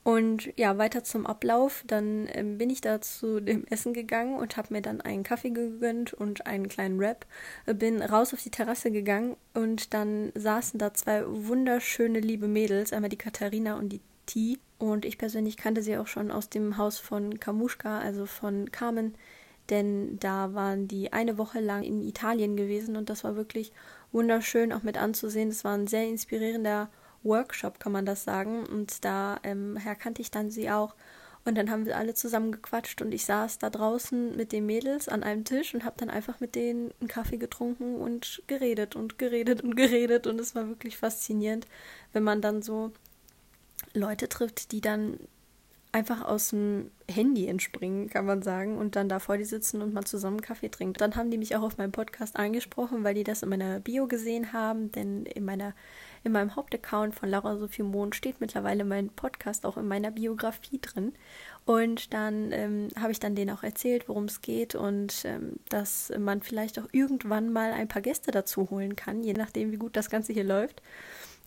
Und 0.04 0.52
ja, 0.58 0.76
weiter 0.76 1.02
zum 1.02 1.26
Ablauf. 1.26 1.82
Dann 1.86 2.28
ähm, 2.30 2.58
bin 2.58 2.68
ich 2.68 2.82
da 2.82 3.00
zu 3.00 3.40
dem 3.40 3.66
Essen 3.70 3.94
gegangen 3.94 4.36
und 4.36 4.56
habe 4.56 4.72
mir 4.72 4.82
dann 4.82 5.00
einen 5.00 5.22
Kaffee 5.22 5.50
gegönnt 5.50 6.12
und 6.12 6.46
einen 6.46 6.68
kleinen 6.68 7.00
Wrap. 7.00 7.26
Bin 7.66 8.02
raus 8.02 8.34
auf 8.34 8.42
die 8.42 8.50
Terrasse 8.50 8.90
gegangen 8.90 9.36
und 9.54 9.94
dann 9.94 10.30
saßen 10.34 10.78
da 10.78 10.92
zwei 10.92 11.24
wunderschöne 11.26 12.20
liebe 12.20 12.48
Mädels, 12.48 12.92
einmal 12.92 13.08
die 13.08 13.16
Katharina 13.16 13.76
und 13.78 13.88
die 13.88 14.02
T. 14.26 14.58
Und 14.78 15.06
ich 15.06 15.16
persönlich 15.16 15.56
kannte 15.56 15.82
sie 15.82 15.96
auch 15.96 16.06
schon 16.06 16.30
aus 16.30 16.50
dem 16.50 16.76
Haus 16.76 16.98
von 16.98 17.40
Kamuschka, 17.40 17.98
also 18.00 18.26
von 18.26 18.70
Carmen 18.70 19.14
denn 19.70 20.19
da 20.19 20.55
waren 20.55 20.88
die 20.88 21.12
eine 21.12 21.38
Woche 21.38 21.61
lang 21.61 21.82
in 21.82 22.02
Italien 22.02 22.56
gewesen 22.56 22.96
und 22.96 23.08
das 23.08 23.25
war 23.25 23.37
wirklich 23.37 23.72
wunderschön 24.12 24.72
auch 24.72 24.82
mit 24.82 24.96
anzusehen. 24.99 25.49
Das 25.49 25.64
war 25.64 25.75
ein 25.75 25.87
sehr 25.87 26.06
inspirierender 26.06 26.88
Workshop, 27.22 27.81
kann 27.81 27.93
man 27.93 28.06
das 28.06 28.25
sagen. 28.25 28.66
Und 28.66 29.05
da 29.05 29.38
ähm, 29.43 29.78
kannte 29.99 30.22
ich 30.22 30.31
dann 30.31 30.50
sie 30.50 30.70
auch. 30.70 30.94
Und 31.46 31.56
dann 31.58 31.70
haben 31.70 31.84
wir 31.84 31.99
alle 31.99 32.14
zusammen 32.14 32.52
gequatscht 32.52 33.02
und 33.02 33.12
ich 33.12 33.26
saß 33.26 33.58
da 33.58 33.69
draußen 33.69 34.34
mit 34.34 34.50
den 34.52 34.64
Mädels 34.64 35.11
an 35.11 35.22
einem 35.22 35.44
Tisch 35.44 35.75
und 35.75 35.84
habe 35.84 35.96
dann 35.99 36.08
einfach 36.08 36.40
mit 36.40 36.55
denen 36.55 36.90
einen 37.00 37.08
Kaffee 37.08 37.37
getrunken 37.37 37.96
und 37.96 38.43
geredet 38.46 38.96
und 38.96 39.19
geredet 39.19 39.60
und 39.60 39.76
geredet. 39.76 40.26
Und 40.26 40.40
es 40.40 40.55
war 40.55 40.69
wirklich 40.69 40.96
faszinierend, 40.96 41.67
wenn 42.14 42.22
man 42.22 42.40
dann 42.40 42.62
so 42.62 42.93
Leute 43.93 44.28
trifft, 44.31 44.72
die 44.72 44.81
dann 44.81 45.19
einfach 45.94 46.25
aus 46.25 46.50
dem 46.50 46.91
Handy 47.08 47.46
entspringen, 47.46 48.11
kann 48.11 48.26
man 48.26 48.43
sagen, 48.43 48.79
und 48.79 48.96
dann 48.96 49.08
da 49.08 49.20
vor 49.20 49.38
die 49.38 49.44
sitzen 49.44 49.81
und 49.81 49.94
mal 49.94 50.05
zusammen 50.05 50.41
Kaffee 50.41 50.69
trinken. 50.69 50.99
Dann 50.99 51.14
haben 51.14 51.31
die 51.31 51.38
mich 51.38 51.55
auch 51.55 51.62
auf 51.62 51.79
meinem 51.79 51.93
Podcast 51.93 52.37
angesprochen, 52.37 53.05
weil 53.05 53.14
die 53.14 53.23
das 53.23 53.44
in 53.44 53.49
meiner 53.49 53.79
Bio 53.79 54.08
gesehen 54.08 54.52
haben, 54.52 54.91
denn 54.91 55.25
in 55.25 55.44
meiner 55.44 55.73
in 56.25 56.32
meinem 56.32 56.56
Hauptaccount 56.56 57.14
von 57.14 57.29
Laura 57.29 57.58
Sophie 57.58 57.82
Mohn 57.82 58.14
steht 58.14 58.41
mittlerweile 58.41 58.85
mein 58.85 59.11
Podcast 59.11 59.67
auch 59.67 59.77
in 59.77 59.86
meiner 59.86 60.10
Biografie 60.10 60.81
drin. 60.81 61.13
Und 61.67 62.15
dann 62.15 62.51
ähm, 62.51 62.89
habe 62.98 63.13
ich 63.13 63.20
dann 63.20 63.34
denen 63.34 63.55
auch 63.55 63.63
erzählt, 63.63 64.08
worum 64.08 64.24
es 64.24 64.41
geht 64.41 64.74
und 64.74 65.22
ähm, 65.27 65.56
dass 65.69 66.10
man 66.19 66.41
vielleicht 66.41 66.79
auch 66.79 66.89
irgendwann 66.93 67.53
mal 67.53 67.72
ein 67.72 67.89
paar 67.89 68.01
Gäste 68.01 68.31
dazu 68.31 68.70
holen 68.70 68.96
kann, 68.96 69.22
je 69.22 69.34
nachdem, 69.34 69.70
wie 69.70 69.77
gut 69.77 69.96
das 69.96 70.08
Ganze 70.08 70.32
hier 70.32 70.44
läuft. 70.44 70.81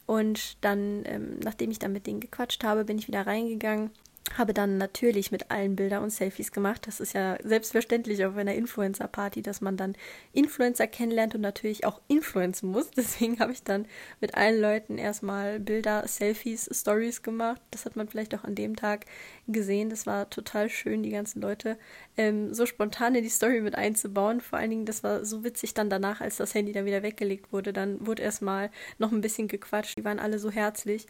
Und 0.06 0.64
dann, 0.64 1.02
ähm, 1.06 1.40
nachdem 1.44 1.72
ich 1.72 1.80
dann 1.80 1.92
mit 1.92 2.06
denen 2.06 2.20
gequatscht 2.20 2.64
habe, 2.64 2.86
bin 2.86 3.00
ich 3.00 3.08
wieder 3.08 3.26
reingegangen 3.26 3.90
habe 4.36 4.54
dann 4.54 4.78
natürlich 4.78 5.32
mit 5.32 5.52
allen 5.52 5.76
Bilder 5.76 6.02
und 6.02 6.10
Selfies 6.10 6.52
gemacht. 6.52 6.88
Das 6.88 7.00
ist 7.00 7.14
ja 7.14 7.38
selbstverständlich 7.44 8.26
auf 8.26 8.36
einer 8.36 8.56
Influencer-Party, 8.56 9.42
dass 9.42 9.62
man 9.62 9.78
dann 9.78 9.96
Influencer 10.34 10.88
kennenlernt 10.88 11.36
und 11.36 11.42
natürlich 11.42 11.86
auch 11.86 12.02
influenzen 12.08 12.70
muss. 12.70 12.92
Deswegen 12.98 13.40
habe 13.40 13.52
ich 13.52 13.64
dann 13.64 13.86
mit 14.20 14.36
allen 14.36 14.62
Leuten 14.62 14.98
erstmal 14.98 15.60
Bilder, 15.60 16.08
Selfies, 16.08 16.70
Stories 16.72 17.22
gemacht. 17.24 17.62
Das 17.72 17.86
hat 17.86 17.96
man 17.96 18.08
vielleicht 18.08 18.36
auch 18.36 18.44
an 18.44 18.56
dem 18.56 18.76
Tag 18.76 19.06
gesehen. 19.48 19.90
Das 19.90 20.06
war 20.06 20.30
total 20.30 20.70
schön, 20.70 21.04
die 21.04 21.12
ganzen 21.12 21.42
Leute 21.42 21.78
ähm, 22.18 22.54
so 22.54 22.66
spontan 22.66 23.16
in 23.16 23.24
die 23.24 23.30
Story 23.30 23.62
mit 23.62 23.76
einzubauen. 23.76 24.42
Vor 24.42 24.60
allen 24.60 24.70
Dingen, 24.70 24.86
das 24.86 25.04
war 25.04 25.26
so 25.26 25.44
witzig 25.44 25.74
dann 25.74 25.90
danach, 25.90 26.22
als 26.22 26.38
das 26.38 26.54
Handy 26.54 26.74
dann 26.74 26.86
wieder 26.86 27.04
weggelegt 27.04 27.54
wurde. 27.54 27.74
Dann 27.74 28.06
wurde 28.06 28.24
erstmal 28.24 28.72
noch 28.98 29.12
ein 29.12 29.22
bisschen 29.22 29.48
gequatscht. 29.48 29.98
Die 29.98 30.06
waren 30.06 30.20
alle 30.20 30.40
so 30.40 30.52
herzlich. 30.52 31.08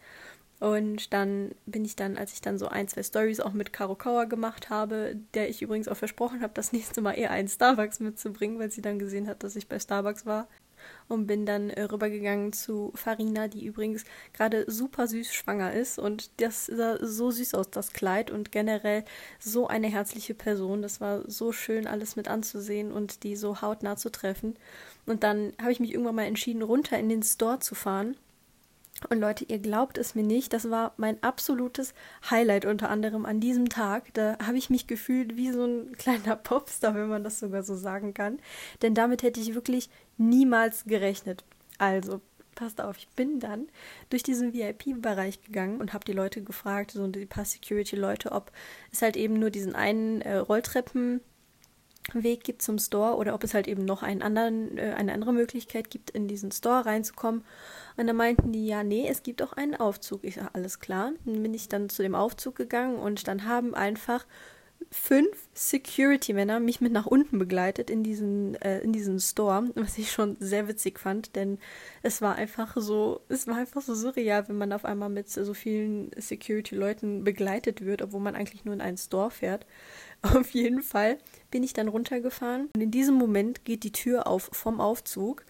Und 0.59 1.13
dann 1.13 1.51
bin 1.67 1.85
ich 1.85 1.95
dann, 1.95 2.17
als 2.17 2.33
ich 2.33 2.41
dann 2.41 2.57
so 2.57 2.67
ein, 2.67 2.87
zwei 2.87 3.03
Stories 3.03 3.39
auch 3.39 3.53
mit 3.53 3.73
Caro 3.73 3.93
Kauer 3.95 4.25
gemacht 4.25 4.71
habe, 4.71 5.15
der 5.35 5.49
ich 5.49 5.61
übrigens 5.61 5.87
auch 5.87 5.97
versprochen 5.97 6.41
habe, 6.41 6.53
das 6.55 6.73
nächste 6.73 7.01
Mal 7.01 7.13
eher 7.13 7.31
einen 7.31 7.47
Starbucks 7.47 7.99
mitzubringen, 7.99 8.57
weil 8.57 8.71
sie 8.71 8.81
dann 8.81 8.97
gesehen 8.97 9.27
hat, 9.27 9.43
dass 9.43 9.55
ich 9.55 9.67
bei 9.67 9.79
Starbucks 9.79 10.25
war. 10.25 10.47
Und 11.09 11.27
bin 11.27 11.45
dann 11.45 11.69
äh, 11.69 11.83
rübergegangen 11.83 12.53
zu 12.53 12.91
Farina, 12.95 13.47
die 13.47 13.65
übrigens 13.65 14.05
gerade 14.33 14.69
super 14.69 15.07
süß 15.07 15.33
schwanger 15.33 15.73
ist. 15.73 15.99
Und 15.99 16.29
das 16.41 16.67
sah 16.67 16.97
so 17.03 17.29
süß 17.29 17.55
aus, 17.55 17.69
das 17.69 17.93
Kleid. 17.93 18.31
Und 18.31 18.51
generell 18.51 19.03
so 19.39 19.67
eine 19.67 19.87
herzliche 19.87 20.33
Person. 20.33 20.81
Das 20.81 21.01
war 21.01 21.29
so 21.29 21.51
schön, 21.51 21.87
alles 21.87 22.15
mit 22.15 22.27
anzusehen 22.27 22.91
und 22.91 23.23
die 23.23 23.35
so 23.35 23.61
hautnah 23.61 23.97
zu 23.97 24.11
treffen. 24.11 24.55
Und 25.05 25.23
dann 25.23 25.53
habe 25.61 25.71
ich 25.71 25.79
mich 25.79 25.91
irgendwann 25.91 26.15
mal 26.15 26.23
entschieden, 26.23 26.61
runter 26.61 26.97
in 26.97 27.09
den 27.09 27.23
Store 27.23 27.59
zu 27.59 27.75
fahren 27.75 28.15
und 29.09 29.19
Leute, 29.19 29.45
ihr 29.45 29.59
glaubt 29.59 29.97
es 29.97 30.15
mir 30.15 30.23
nicht, 30.23 30.53
das 30.53 30.69
war 30.69 30.93
mein 30.97 31.21
absolutes 31.21 31.93
Highlight 32.29 32.65
unter 32.65 32.89
anderem 32.89 33.25
an 33.25 33.39
diesem 33.39 33.69
Tag. 33.69 34.13
Da 34.15 34.37
habe 34.43 34.57
ich 34.57 34.69
mich 34.69 34.87
gefühlt 34.87 35.37
wie 35.37 35.51
so 35.51 35.65
ein 35.65 35.91
kleiner 35.97 36.35
Popstar, 36.35 36.95
wenn 36.95 37.07
man 37.07 37.23
das 37.23 37.39
sogar 37.39 37.63
so 37.63 37.75
sagen 37.75 38.13
kann. 38.13 38.39
Denn 38.81 38.95
damit 38.95 39.21
hätte 39.21 39.39
ich 39.39 39.53
wirklich 39.53 39.89
niemals 40.17 40.85
gerechnet. 40.85 41.43
Also, 41.77 42.21
passt 42.55 42.81
auf, 42.81 42.97
ich 42.97 43.07
bin 43.09 43.39
dann 43.39 43.67
durch 44.09 44.23
diesen 44.23 44.51
VIP-Bereich 44.51 45.43
gegangen 45.43 45.79
und 45.79 45.93
habe 45.93 46.05
die 46.05 46.13
Leute 46.13 46.41
gefragt, 46.41 46.89
so 46.89 47.07
die 47.07 47.27
paar 47.27 47.45
Security-Leute, 47.45 48.31
ob 48.31 48.51
es 48.91 49.03
halt 49.03 49.15
eben 49.15 49.37
nur 49.37 49.51
diesen 49.51 49.75
einen 49.75 50.21
äh, 50.21 50.37
Rolltreppenweg 52.07 52.43
gibt 52.43 52.61
zum 52.61 52.79
Store 52.79 53.15
oder 53.15 53.33
ob 53.33 53.43
es 53.43 53.53
halt 53.53 53.67
eben 53.67 53.85
noch 53.85 54.03
einen 54.03 54.21
anderen, 54.21 54.77
äh, 54.77 54.93
eine 54.95 55.13
andere 55.13 55.33
Möglichkeit 55.33 55.89
gibt, 55.89 56.09
in 56.11 56.27
diesen 56.27 56.51
Store 56.51 56.85
reinzukommen. 56.85 57.43
Und 57.95 58.07
dann 58.07 58.15
meinten 58.15 58.51
die, 58.51 58.67
ja, 58.67 58.83
nee, 58.83 59.07
es 59.07 59.23
gibt 59.23 59.41
auch 59.41 59.53
einen 59.53 59.75
Aufzug. 59.75 60.23
Ich 60.23 60.35
sage, 60.35 60.49
alles 60.53 60.79
klar. 60.79 61.11
Dann 61.25 61.41
bin 61.41 61.53
ich 61.53 61.67
dann 61.67 61.89
zu 61.89 62.03
dem 62.03 62.15
Aufzug 62.15 62.55
gegangen 62.55 62.97
und 62.97 63.27
dann 63.27 63.45
haben 63.45 63.75
einfach 63.75 64.25
fünf 64.91 65.49
Security-Männer 65.53 66.59
mich 66.59 66.81
mit 66.81 66.93
nach 66.93 67.07
unten 67.07 67.39
begleitet 67.39 67.89
in 67.89 68.03
diesen, 68.03 68.55
äh, 68.61 68.79
in 68.79 68.93
diesen 68.93 69.19
Store, 69.19 69.69
was 69.75 69.97
ich 69.97 70.11
schon 70.11 70.37
sehr 70.39 70.67
witzig 70.67 70.99
fand, 70.99 71.35
denn 71.35 71.57
es 72.03 72.21
war 72.21 72.35
einfach 72.35 72.77
so, 72.77 73.21
es 73.27 73.47
war 73.47 73.57
einfach 73.57 73.81
so 73.81 73.95
surreal, 73.95 74.47
wenn 74.47 74.57
man 74.57 74.71
auf 74.71 74.85
einmal 74.85 75.09
mit 75.09 75.29
so 75.29 75.53
vielen 75.55 76.11
Security-Leuten 76.15 77.23
begleitet 77.23 77.83
wird, 77.83 78.01
obwohl 78.03 78.21
man 78.21 78.35
eigentlich 78.35 78.65
nur 78.65 78.75
in 78.75 78.81
einen 78.81 78.97
Store 78.97 79.31
fährt. 79.31 79.65
Auf 80.35 80.51
jeden 80.51 80.81
Fall 80.81 81.17
bin 81.51 81.63
ich 81.63 81.73
dann 81.73 81.87
runtergefahren 81.87 82.69
und 82.75 82.81
in 82.81 82.91
diesem 82.91 83.15
Moment 83.15 83.65
geht 83.65 83.83
die 83.83 83.91
Tür 83.91 84.27
auf 84.27 84.49
vom 84.51 84.81
Aufzug 84.81 85.45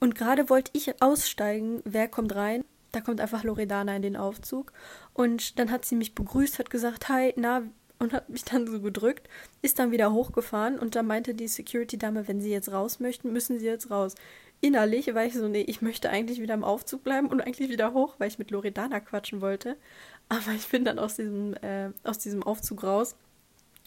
und 0.00 0.14
gerade 0.14 0.48
wollte 0.50 0.70
ich 0.74 1.02
aussteigen, 1.02 1.80
wer 1.84 2.08
kommt 2.08 2.34
rein? 2.34 2.64
Da 2.92 3.00
kommt 3.00 3.20
einfach 3.20 3.44
Loredana 3.44 3.96
in 3.96 4.02
den 4.02 4.16
Aufzug 4.16 4.72
und 5.12 5.58
dann 5.58 5.70
hat 5.70 5.84
sie 5.84 5.96
mich 5.96 6.14
begrüßt, 6.14 6.58
hat 6.58 6.70
gesagt, 6.70 7.08
hi, 7.08 7.34
na, 7.36 7.62
und 7.98 8.12
hat 8.12 8.28
mich 8.28 8.44
dann 8.44 8.66
so 8.66 8.80
gedrückt, 8.80 9.28
ist 9.62 9.78
dann 9.78 9.90
wieder 9.90 10.12
hochgefahren 10.12 10.78
und 10.78 10.94
dann 10.94 11.06
meinte 11.06 11.34
die 11.34 11.48
Security-Dame, 11.48 12.28
wenn 12.28 12.40
Sie 12.40 12.50
jetzt 12.50 12.70
raus 12.70 13.00
möchten, 13.00 13.32
müssen 13.32 13.58
Sie 13.58 13.64
jetzt 13.64 13.90
raus. 13.90 14.14
Innerlich 14.60 15.14
war 15.14 15.24
ich 15.24 15.34
so, 15.34 15.48
nee, 15.48 15.64
ich 15.66 15.82
möchte 15.82 16.10
eigentlich 16.10 16.40
wieder 16.40 16.54
im 16.54 16.64
Aufzug 16.64 17.04
bleiben 17.04 17.28
und 17.28 17.40
eigentlich 17.40 17.70
wieder 17.70 17.92
hoch, 17.92 18.14
weil 18.18 18.28
ich 18.28 18.38
mit 18.38 18.50
Loredana 18.50 19.00
quatschen 19.00 19.40
wollte. 19.40 19.76
Aber 20.28 20.52
ich 20.54 20.68
bin 20.68 20.84
dann 20.84 20.98
aus 20.98 21.16
diesem, 21.16 21.54
äh, 21.62 21.90
aus 22.04 22.18
diesem 22.18 22.42
Aufzug 22.42 22.82
raus 22.82 23.16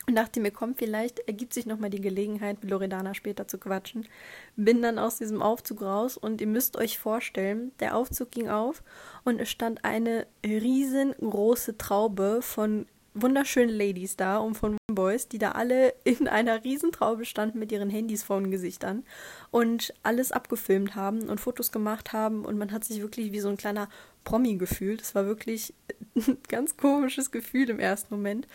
und 0.07 0.15
dachte 0.15 0.39
mir, 0.39 0.51
komm, 0.51 0.75
vielleicht 0.75 1.19
ergibt 1.19 1.53
sich 1.53 1.65
nochmal 1.67 1.91
die 1.91 2.01
Gelegenheit, 2.01 2.61
mit 2.61 2.71
Loredana 2.71 3.13
später 3.13 3.47
zu 3.47 3.59
quatschen. 3.59 4.07
Bin 4.55 4.81
dann 4.81 4.97
aus 4.97 5.17
diesem 5.17 5.41
Aufzug 5.41 5.83
raus 5.83 6.17
und 6.17 6.41
ihr 6.41 6.47
müsst 6.47 6.77
euch 6.77 6.97
vorstellen, 6.97 7.71
der 7.79 7.95
Aufzug 7.95 8.31
ging 8.31 8.49
auf 8.49 8.83
und 9.23 9.39
es 9.39 9.49
stand 9.49 9.85
eine 9.85 10.25
riesengroße 10.43 11.77
Traube 11.77 12.39
von 12.41 12.87
wunderschöne 13.13 13.71
Ladies 13.71 14.17
da 14.17 14.37
und 14.37 14.55
von 14.55 14.78
Boys, 14.99 15.29
die 15.29 15.37
da 15.37 15.51
alle 15.51 15.93
in 16.03 16.27
einer 16.27 16.65
Riesentraube 16.65 17.23
standen 17.23 17.57
mit 17.57 17.71
ihren 17.71 17.89
Handys 17.89 18.21
vor 18.21 18.41
den 18.41 18.51
Gesichtern 18.51 19.05
und 19.49 19.93
alles 20.03 20.33
abgefilmt 20.33 20.93
haben 20.95 21.29
und 21.29 21.39
Fotos 21.39 21.71
gemacht 21.71 22.11
haben 22.11 22.43
und 22.43 22.57
man 22.57 22.73
hat 22.73 22.83
sich 22.83 23.01
wirklich 23.01 23.31
wie 23.31 23.39
so 23.39 23.47
ein 23.47 23.55
kleiner 23.55 23.87
Promi 24.25 24.57
gefühlt. 24.57 25.01
Es 25.01 25.15
war 25.15 25.25
wirklich 25.25 25.73
ein 26.17 26.37
ganz 26.49 26.75
komisches 26.75 27.31
Gefühl 27.31 27.69
im 27.69 27.79
ersten 27.79 28.13
Moment. 28.13 28.45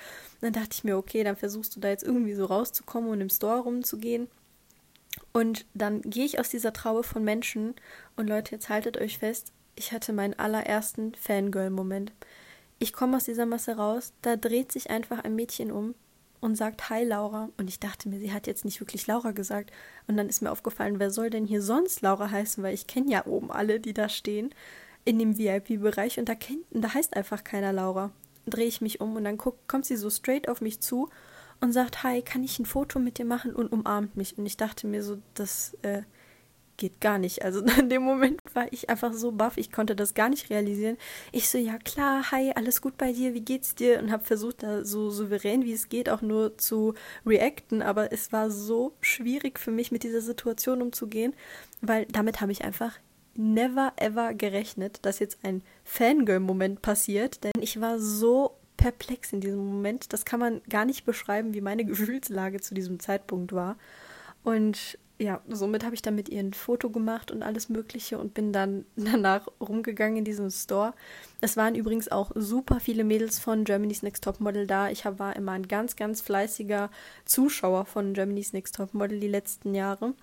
dann 0.43 0.53
dachte 0.53 0.69
ich 0.73 0.85
mir, 0.85 0.99
okay, 0.99 1.25
dann 1.25 1.37
versuchst 1.37 1.75
du 1.77 1.81
da 1.81 1.89
jetzt 1.89 2.05
irgendwie 2.05 2.35
so 2.35 2.45
rauszukommen 2.45 3.09
und 3.09 3.23
im 3.23 3.31
Store 3.31 3.61
rumzugehen. 3.61 4.29
Und 5.33 5.65
dann 5.73 6.03
gehe 6.03 6.27
ich 6.27 6.39
aus 6.39 6.51
dieser 6.51 6.75
Traube 6.75 7.05
von 7.05 7.25
Menschen 7.25 7.75
und 8.17 8.29
Leute, 8.29 8.53
jetzt 8.55 8.69
haltet 8.69 8.99
euch 8.99 9.17
fest, 9.17 9.51
ich 9.77 9.93
hatte 9.93 10.13
meinen 10.13 10.39
allerersten 10.39 11.15
Fangirl-Moment. 11.15 12.13
Ich 12.81 12.93
komme 12.93 13.17
aus 13.17 13.25
dieser 13.25 13.47
Masse 13.47 13.77
raus, 13.77 14.13
da 14.21 14.37
dreht 14.37 14.73
sich 14.73 14.91
einfach 14.91 15.25
ein 15.25 15.35
Mädchen 15.35 15.73
um 15.73 15.95
und 16.45 16.57
sagt 16.57 16.91
Hi 16.91 17.03
Laura. 17.05 17.49
Und 17.57 17.71
ich 17.71 17.81
dachte 17.81 18.07
mir, 18.07 18.21
sie 18.21 18.35
hat 18.35 18.47
jetzt 18.47 18.67
nicht 18.67 18.79
wirklich 18.79 19.07
Laura 19.07 19.31
gesagt. 19.31 19.73
Und 20.07 20.19
dann 20.19 20.29
ist 20.29 20.43
mir 20.43 20.53
aufgefallen, 20.53 20.99
wer 20.99 21.11
soll 21.11 21.31
denn 21.31 21.47
hier 21.47 21.63
sonst 21.63 22.03
Laura 22.03 22.31
heißen, 22.31 22.63
weil 22.63 22.75
ich 22.75 22.87
kenne 22.87 23.11
ja 23.11 23.25
oben 23.25 23.51
alle, 23.51 23.81
die 23.81 23.95
da 23.95 24.11
stehen 24.11 24.55
in 25.07 25.19
dem 25.19 25.39
VIP-Bereich 25.39 26.19
und 26.19 26.29
da, 26.29 26.35
kennt, 26.35 26.67
da 26.71 26.93
heißt 26.93 27.17
einfach 27.17 27.45
keiner 27.45 27.73
Laura. 27.73 28.11
Drehe 28.45 28.67
ich 28.67 28.83
mich 28.83 29.01
um 29.01 29.17
und 29.17 29.25
dann 29.25 29.39
guck, 29.39 29.67
kommt 29.69 29.87
sie 29.87 29.97
so 29.97 30.11
straight 30.11 30.51
auf 30.51 30.61
mich 30.61 30.81
zu 30.81 31.09
und 31.63 31.73
sagt, 31.73 32.03
hi, 32.03 32.21
kann 32.21 32.45
ich 32.45 32.59
ein 32.59 32.67
Foto 32.67 32.99
mit 32.99 33.17
dir 33.17 33.25
machen 33.25 33.55
und 33.55 33.73
umarmt 33.73 34.15
mich. 34.19 34.37
Und 34.37 34.45
ich 34.45 34.59
dachte 34.59 34.87
mir 34.87 35.03
so, 35.03 35.17
das 35.33 35.79
äh, 35.81 36.03
geht 36.76 37.00
gar 37.00 37.19
nicht. 37.19 37.45
Also 37.45 37.61
in 37.78 37.88
dem 37.88 38.02
Moment 38.02 38.40
war 38.54 38.66
ich 38.73 38.90
einfach 38.90 39.12
so 39.12 39.33
baff, 39.33 39.57
ich 39.57 39.73
konnte 39.73 39.97
das 39.97 40.14
gar 40.14 40.28
nicht 40.28 40.50
realisieren. 40.50 40.97
Ich 41.33 41.49
so, 41.49 41.59
ja 41.59 41.78
klar, 41.78 42.31
hi, 42.31 42.52
alles 42.54 42.81
gut 42.81 42.97
bei 42.97 43.12
dir, 43.12 43.35
wie 43.35 43.40
geht's 43.40 43.75
dir? 43.75 43.99
Und 44.00 44.11
habe 44.11 44.25
versucht, 44.25 44.62
da 44.62 44.85
so 44.85 45.11
souverän 45.11 45.64
wie 45.64 45.73
es 45.73 45.88
geht 45.88 46.09
auch 46.09 46.23
nur 46.23 46.59
zu 46.59 46.95
reacten, 47.26 47.83
aber 47.83 48.12
es 48.12 48.33
war 48.33 48.50
so 48.50 48.95
schwierig 49.00 49.59
für 49.59 49.71
mich, 49.71 49.93
mit 49.93 50.02
dieser 50.02 50.21
Situation 50.21 50.83
umzugehen, 50.83 51.35
weil 51.81 52.07
damit 52.07 52.40
habe 52.40 52.52
ich 52.52 52.64
einfach 52.64 52.99
never 53.37 53.93
ever 53.97 54.35
gerechnet, 54.35 55.00
dass 55.02 55.19
jetzt 55.19 55.38
ein 55.43 55.62
Fangirl-Moment 55.85 56.83
passiert, 56.83 57.43
denn 57.45 57.52
ich 57.61 57.81
war 57.81 57.99
so 57.99 58.57
perplex 58.76 59.33
in 59.33 59.40
diesem 59.40 59.64
Moment. 59.64 60.12
Das 60.12 60.25
kann 60.25 60.40
man 60.40 60.61
gar 60.69 60.85
nicht 60.85 61.04
beschreiben, 61.04 61.54
wie 61.54 61.61
meine 61.61 61.85
Gefühlslage 61.87 62.61
zu 62.61 62.75
diesem 62.75 63.00
Zeitpunkt 63.00 63.52
war. 63.52 63.76
Und 64.43 64.99
ja, 65.18 65.40
somit 65.49 65.85
habe 65.85 65.94
ich 65.94 66.02
dann 66.02 66.16
mit 66.16 66.28
ihr 66.28 66.40
ein 66.40 66.54
Foto 66.54 66.90
gemacht 66.90 67.30
und 67.30 67.42
alles 67.42 67.68
Mögliche 67.68 68.18
und 68.18 68.35
bin 68.35 68.52
dann 68.52 68.85
danach 68.97 69.47
rumgegangen 69.61 70.18
in 70.18 70.25
diesem 70.25 70.50
Store. 70.50 70.94
Es 71.40 71.56
waren 71.56 71.75
übrigens 71.75 72.11
auch 72.11 72.33
super 72.35 72.80
viele 72.80 73.04
Mädels 73.04 73.38
von 73.38 73.64
Germany's 73.64 74.02
Next 74.02 74.25
Top 74.25 74.40
Model 74.40 74.66
da. 74.66 74.90
Ich 74.90 75.04
war 75.04 75.37
immer 75.37 75.52
ein 75.52 75.68
ganz, 75.68 75.97
ganz 75.97 76.21
fleißiger 76.21 76.90
Zuschauer 77.25 77.87
von 77.87 78.12
Germany's 78.12 78.52
Next 78.52 78.75
Top 78.75 78.92
Model 78.92 79.21
die 79.21 79.28
letzten 79.28 79.75
Jahre. 79.75 80.14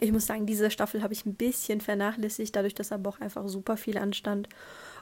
Ich 0.00 0.12
muss 0.12 0.26
sagen, 0.26 0.46
diese 0.46 0.70
Staffel 0.70 1.02
habe 1.02 1.14
ich 1.14 1.24
ein 1.24 1.34
bisschen 1.34 1.80
vernachlässigt, 1.80 2.54
dadurch, 2.54 2.74
dass 2.74 2.92
aber 2.92 3.10
auch 3.10 3.20
einfach 3.20 3.48
super 3.48 3.76
viel 3.76 3.96
anstand. 3.96 4.48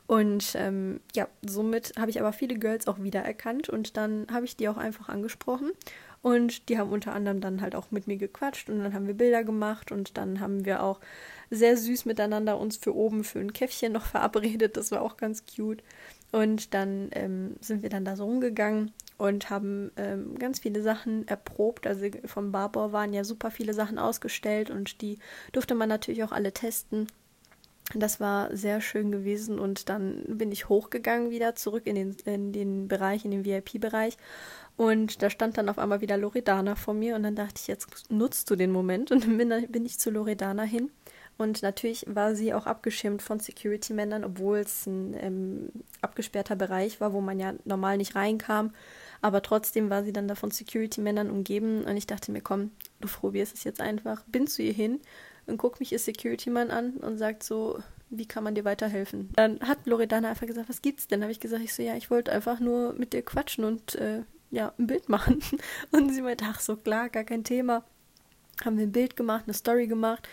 Und 0.06 0.54
ähm, 0.54 1.00
ja, 1.14 1.28
somit 1.42 1.94
habe 1.98 2.10
ich 2.10 2.20
aber 2.20 2.32
viele 2.32 2.58
Girls 2.58 2.86
auch 2.86 3.02
wiedererkannt 3.02 3.68
und 3.68 3.96
dann 3.96 4.26
habe 4.30 4.44
ich 4.44 4.56
die 4.56 4.68
auch 4.68 4.76
einfach 4.76 5.08
angesprochen 5.08 5.72
und 6.24 6.70
die 6.70 6.78
haben 6.78 6.90
unter 6.90 7.12
anderem 7.12 7.42
dann 7.42 7.60
halt 7.60 7.74
auch 7.74 7.90
mit 7.90 8.06
mir 8.06 8.16
gequatscht 8.16 8.70
und 8.70 8.78
dann 8.78 8.94
haben 8.94 9.06
wir 9.06 9.12
Bilder 9.12 9.44
gemacht 9.44 9.92
und 9.92 10.16
dann 10.16 10.40
haben 10.40 10.64
wir 10.64 10.82
auch 10.82 10.98
sehr 11.50 11.76
süß 11.76 12.06
miteinander 12.06 12.58
uns 12.58 12.78
für 12.78 12.96
oben 12.96 13.24
für 13.24 13.40
ein 13.40 13.52
Käffchen 13.52 13.92
noch 13.92 14.06
verabredet. 14.06 14.78
Das 14.78 14.90
war 14.90 15.02
auch 15.02 15.18
ganz 15.18 15.44
cute. 15.44 15.82
Und 16.32 16.72
dann 16.72 17.10
ähm, 17.12 17.56
sind 17.60 17.82
wir 17.82 17.90
dann 17.90 18.06
da 18.06 18.16
so 18.16 18.24
rumgegangen 18.24 18.92
und 19.18 19.50
haben 19.50 19.90
ähm, 19.98 20.38
ganz 20.38 20.60
viele 20.60 20.80
Sachen 20.80 21.28
erprobt. 21.28 21.86
Also 21.86 22.06
vom 22.24 22.52
Barbour 22.52 22.92
waren 22.92 23.12
ja 23.12 23.22
super 23.22 23.50
viele 23.50 23.74
Sachen 23.74 23.98
ausgestellt 23.98 24.70
und 24.70 25.02
die 25.02 25.18
durfte 25.52 25.74
man 25.74 25.90
natürlich 25.90 26.24
auch 26.24 26.32
alle 26.32 26.52
testen. 26.52 27.06
Das 27.92 28.18
war 28.18 28.56
sehr 28.56 28.80
schön 28.80 29.12
gewesen 29.12 29.58
und 29.58 29.90
dann 29.90 30.24
bin 30.26 30.50
ich 30.50 30.70
hochgegangen 30.70 31.30
wieder 31.30 31.54
zurück 31.54 31.82
in 31.86 31.96
den, 31.96 32.16
in 32.24 32.52
den 32.52 32.88
Bereich, 32.88 33.26
in 33.26 33.30
den 33.30 33.44
VIP-Bereich 33.44 34.16
und 34.76 35.22
da 35.22 35.30
stand 35.30 35.56
dann 35.56 35.68
auf 35.68 35.78
einmal 35.78 36.00
wieder 36.00 36.16
Loredana 36.16 36.74
vor 36.74 36.94
mir 36.94 37.14
und 37.14 37.22
dann 37.22 37.36
dachte 37.36 37.60
ich, 37.60 37.68
jetzt 37.68 38.10
nutzt 38.10 38.50
du 38.50 38.56
den 38.56 38.72
Moment 38.72 39.12
und 39.12 39.24
dann 39.24 39.36
bin, 39.36 39.86
ich 39.86 39.98
zu 39.98 40.10
Loredana 40.10 40.62
hin. 40.62 40.90
Und 41.36 41.62
natürlich 41.62 42.04
war 42.08 42.36
sie 42.36 42.54
auch 42.54 42.66
abgeschirmt 42.66 43.20
von 43.20 43.40
Security-Männern, 43.40 44.24
obwohl 44.24 44.58
es 44.58 44.86
ein 44.86 45.14
ähm, 45.18 45.68
abgesperrter 46.00 46.54
Bereich 46.54 47.00
war, 47.00 47.12
wo 47.12 47.20
man 47.20 47.40
ja 47.40 47.54
normal 47.64 47.96
nicht 47.96 48.14
reinkam. 48.14 48.72
Aber 49.20 49.42
trotzdem 49.42 49.90
war 49.90 50.04
sie 50.04 50.12
dann 50.12 50.28
da 50.28 50.36
von 50.36 50.52
Security-Männern 50.52 51.30
umgeben 51.30 51.84
und 51.84 51.96
ich 51.96 52.06
dachte 52.06 52.30
mir, 52.30 52.40
komm, 52.40 52.70
du 53.00 53.08
probierst 53.08 53.54
es 53.54 53.64
jetzt 53.64 53.80
einfach. 53.80 54.22
Bin 54.26 54.46
zu 54.46 54.62
ihr 54.62 54.72
hin 54.72 55.00
und 55.46 55.56
guck 55.56 55.80
mich 55.80 55.90
ihr 55.90 55.98
Security-Mann 55.98 56.70
an 56.70 56.98
und 56.98 57.18
sagt 57.18 57.42
so, 57.42 57.80
wie 58.10 58.26
kann 58.26 58.44
man 58.44 58.54
dir 58.54 58.64
weiterhelfen? 58.64 59.30
Dann 59.34 59.58
hat 59.60 59.86
Loredana 59.86 60.30
einfach 60.30 60.46
gesagt, 60.46 60.68
was 60.68 60.82
gibt's 60.82 61.08
denn? 61.08 61.22
Habe 61.22 61.32
ich 61.32 61.40
gesagt, 61.40 61.64
ich 61.64 61.74
so, 61.74 61.82
ja, 61.82 61.96
ich 61.96 62.10
wollte 62.10 62.30
einfach 62.30 62.60
nur 62.60 62.92
mit 62.92 63.12
dir 63.12 63.22
quatschen 63.22 63.64
und 63.64 63.96
äh, 63.96 64.22
ja, 64.54 64.72
ein 64.78 64.86
Bild 64.86 65.08
machen. 65.08 65.40
Und 65.90 66.12
sie 66.12 66.22
meinte, 66.22 66.44
ach 66.48 66.60
so 66.60 66.76
klar, 66.76 67.08
gar 67.08 67.24
kein 67.24 67.44
Thema. 67.44 67.84
Haben 68.64 68.78
wir 68.78 68.86
ein 68.86 68.92
Bild 68.92 69.16
gemacht, 69.16 69.44
eine 69.46 69.54
Story 69.54 69.88
gemacht 69.88 70.28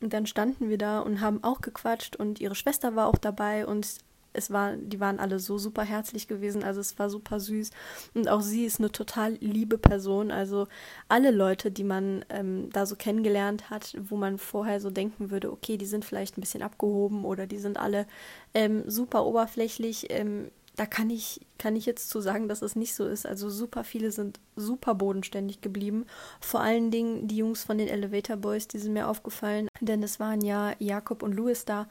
und, 0.00 0.12
dann 0.12 0.26
standen 0.26 0.68
wir 0.68 0.78
da 0.78 0.98
und 0.98 1.20
haben 1.20 1.44
auch 1.44 1.60
gequatscht 1.60 2.16
und 2.16 2.40
ihre 2.40 2.56
Schwester 2.56 2.96
war 2.96 3.06
auch 3.06 3.18
dabei 3.18 3.64
und 3.64 3.86
es 4.32 4.50
war, 4.50 4.76
die 4.76 4.98
waren 4.98 5.20
alle 5.20 5.38
so 5.38 5.58
super 5.58 5.84
herzlich 5.84 6.26
gewesen, 6.26 6.64
also 6.64 6.80
es 6.80 6.98
war 6.98 7.08
super 7.08 7.38
süß. 7.38 7.70
Und 8.14 8.28
auch 8.28 8.40
sie 8.40 8.64
ist 8.64 8.80
eine 8.80 8.90
total 8.90 9.34
liebe 9.34 9.78
Person. 9.78 10.30
Also 10.30 10.66
alle 11.08 11.30
Leute, 11.30 11.70
die 11.70 11.84
man 11.84 12.24
ähm, 12.30 12.68
da 12.72 12.86
so 12.86 12.96
kennengelernt 12.96 13.70
hat, 13.70 13.94
wo 14.00 14.16
man 14.16 14.38
vorher 14.38 14.80
so 14.80 14.90
denken 14.90 15.30
würde, 15.30 15.52
okay, 15.52 15.76
die 15.76 15.86
sind 15.86 16.04
vielleicht 16.04 16.36
ein 16.36 16.40
bisschen 16.40 16.62
abgehoben 16.62 17.24
oder 17.24 17.46
die 17.46 17.58
sind 17.58 17.78
alle 17.78 18.06
ähm, 18.54 18.82
super 18.86 19.24
oberflächlich. 19.26 20.06
Ähm, 20.10 20.50
da 20.76 20.86
kann 20.86 21.10
ich, 21.10 21.40
kann 21.58 21.76
ich 21.76 21.84
jetzt 21.84 22.08
zu 22.08 22.20
sagen, 22.20 22.48
dass 22.48 22.62
es 22.62 22.76
nicht 22.76 22.94
so 22.94 23.06
ist. 23.06 23.26
Also 23.26 23.50
super 23.50 23.84
viele 23.84 24.10
sind 24.10 24.40
super 24.56 24.94
bodenständig 24.94 25.60
geblieben. 25.60 26.06
Vor 26.40 26.60
allen 26.60 26.90
Dingen 26.90 27.28
die 27.28 27.36
Jungs 27.36 27.64
von 27.64 27.78
den 27.78 27.88
Elevator 27.88 28.36
Boys, 28.36 28.68
die 28.68 28.78
sind 28.78 28.94
mir 28.94 29.08
aufgefallen, 29.08 29.68
denn 29.80 30.02
es 30.02 30.18
waren 30.18 30.40
ja 30.40 30.72
Jakob 30.78 31.22
und 31.22 31.34
Louis 31.34 31.64
da. 31.64 31.88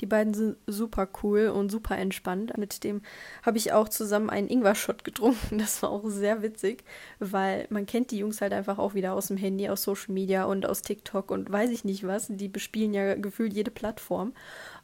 Die 0.00 0.06
beiden 0.06 0.34
sind 0.34 0.56
super 0.68 1.08
cool 1.22 1.48
und 1.48 1.70
super 1.70 1.98
entspannt. 1.98 2.56
Mit 2.56 2.84
dem 2.84 3.02
habe 3.42 3.58
ich 3.58 3.72
auch 3.72 3.88
zusammen 3.88 4.30
einen 4.30 4.48
Ingwer-Shot 4.48 5.02
getrunken. 5.04 5.58
Das 5.64 5.82
war 5.82 5.90
auch 5.90 6.08
sehr 6.08 6.42
witzig, 6.42 6.84
weil 7.18 7.66
man 7.70 7.86
kennt 7.86 8.10
die 8.10 8.18
Jungs 8.18 8.40
halt 8.40 8.52
einfach 8.52 8.78
auch 8.78 8.94
wieder 8.94 9.14
aus 9.14 9.28
dem 9.28 9.36
Handy, 9.36 9.68
aus 9.68 9.82
Social 9.82 10.12
Media 10.12 10.44
und 10.44 10.66
aus 10.66 10.82
TikTok 10.82 11.30
und 11.30 11.50
weiß 11.50 11.70
ich 11.70 11.84
nicht 11.84 12.06
was. 12.06 12.26
Die 12.28 12.48
bespielen 12.48 12.94
ja 12.94 13.14
gefühlt 13.14 13.52
jede 13.52 13.70
Plattform. 13.70 14.34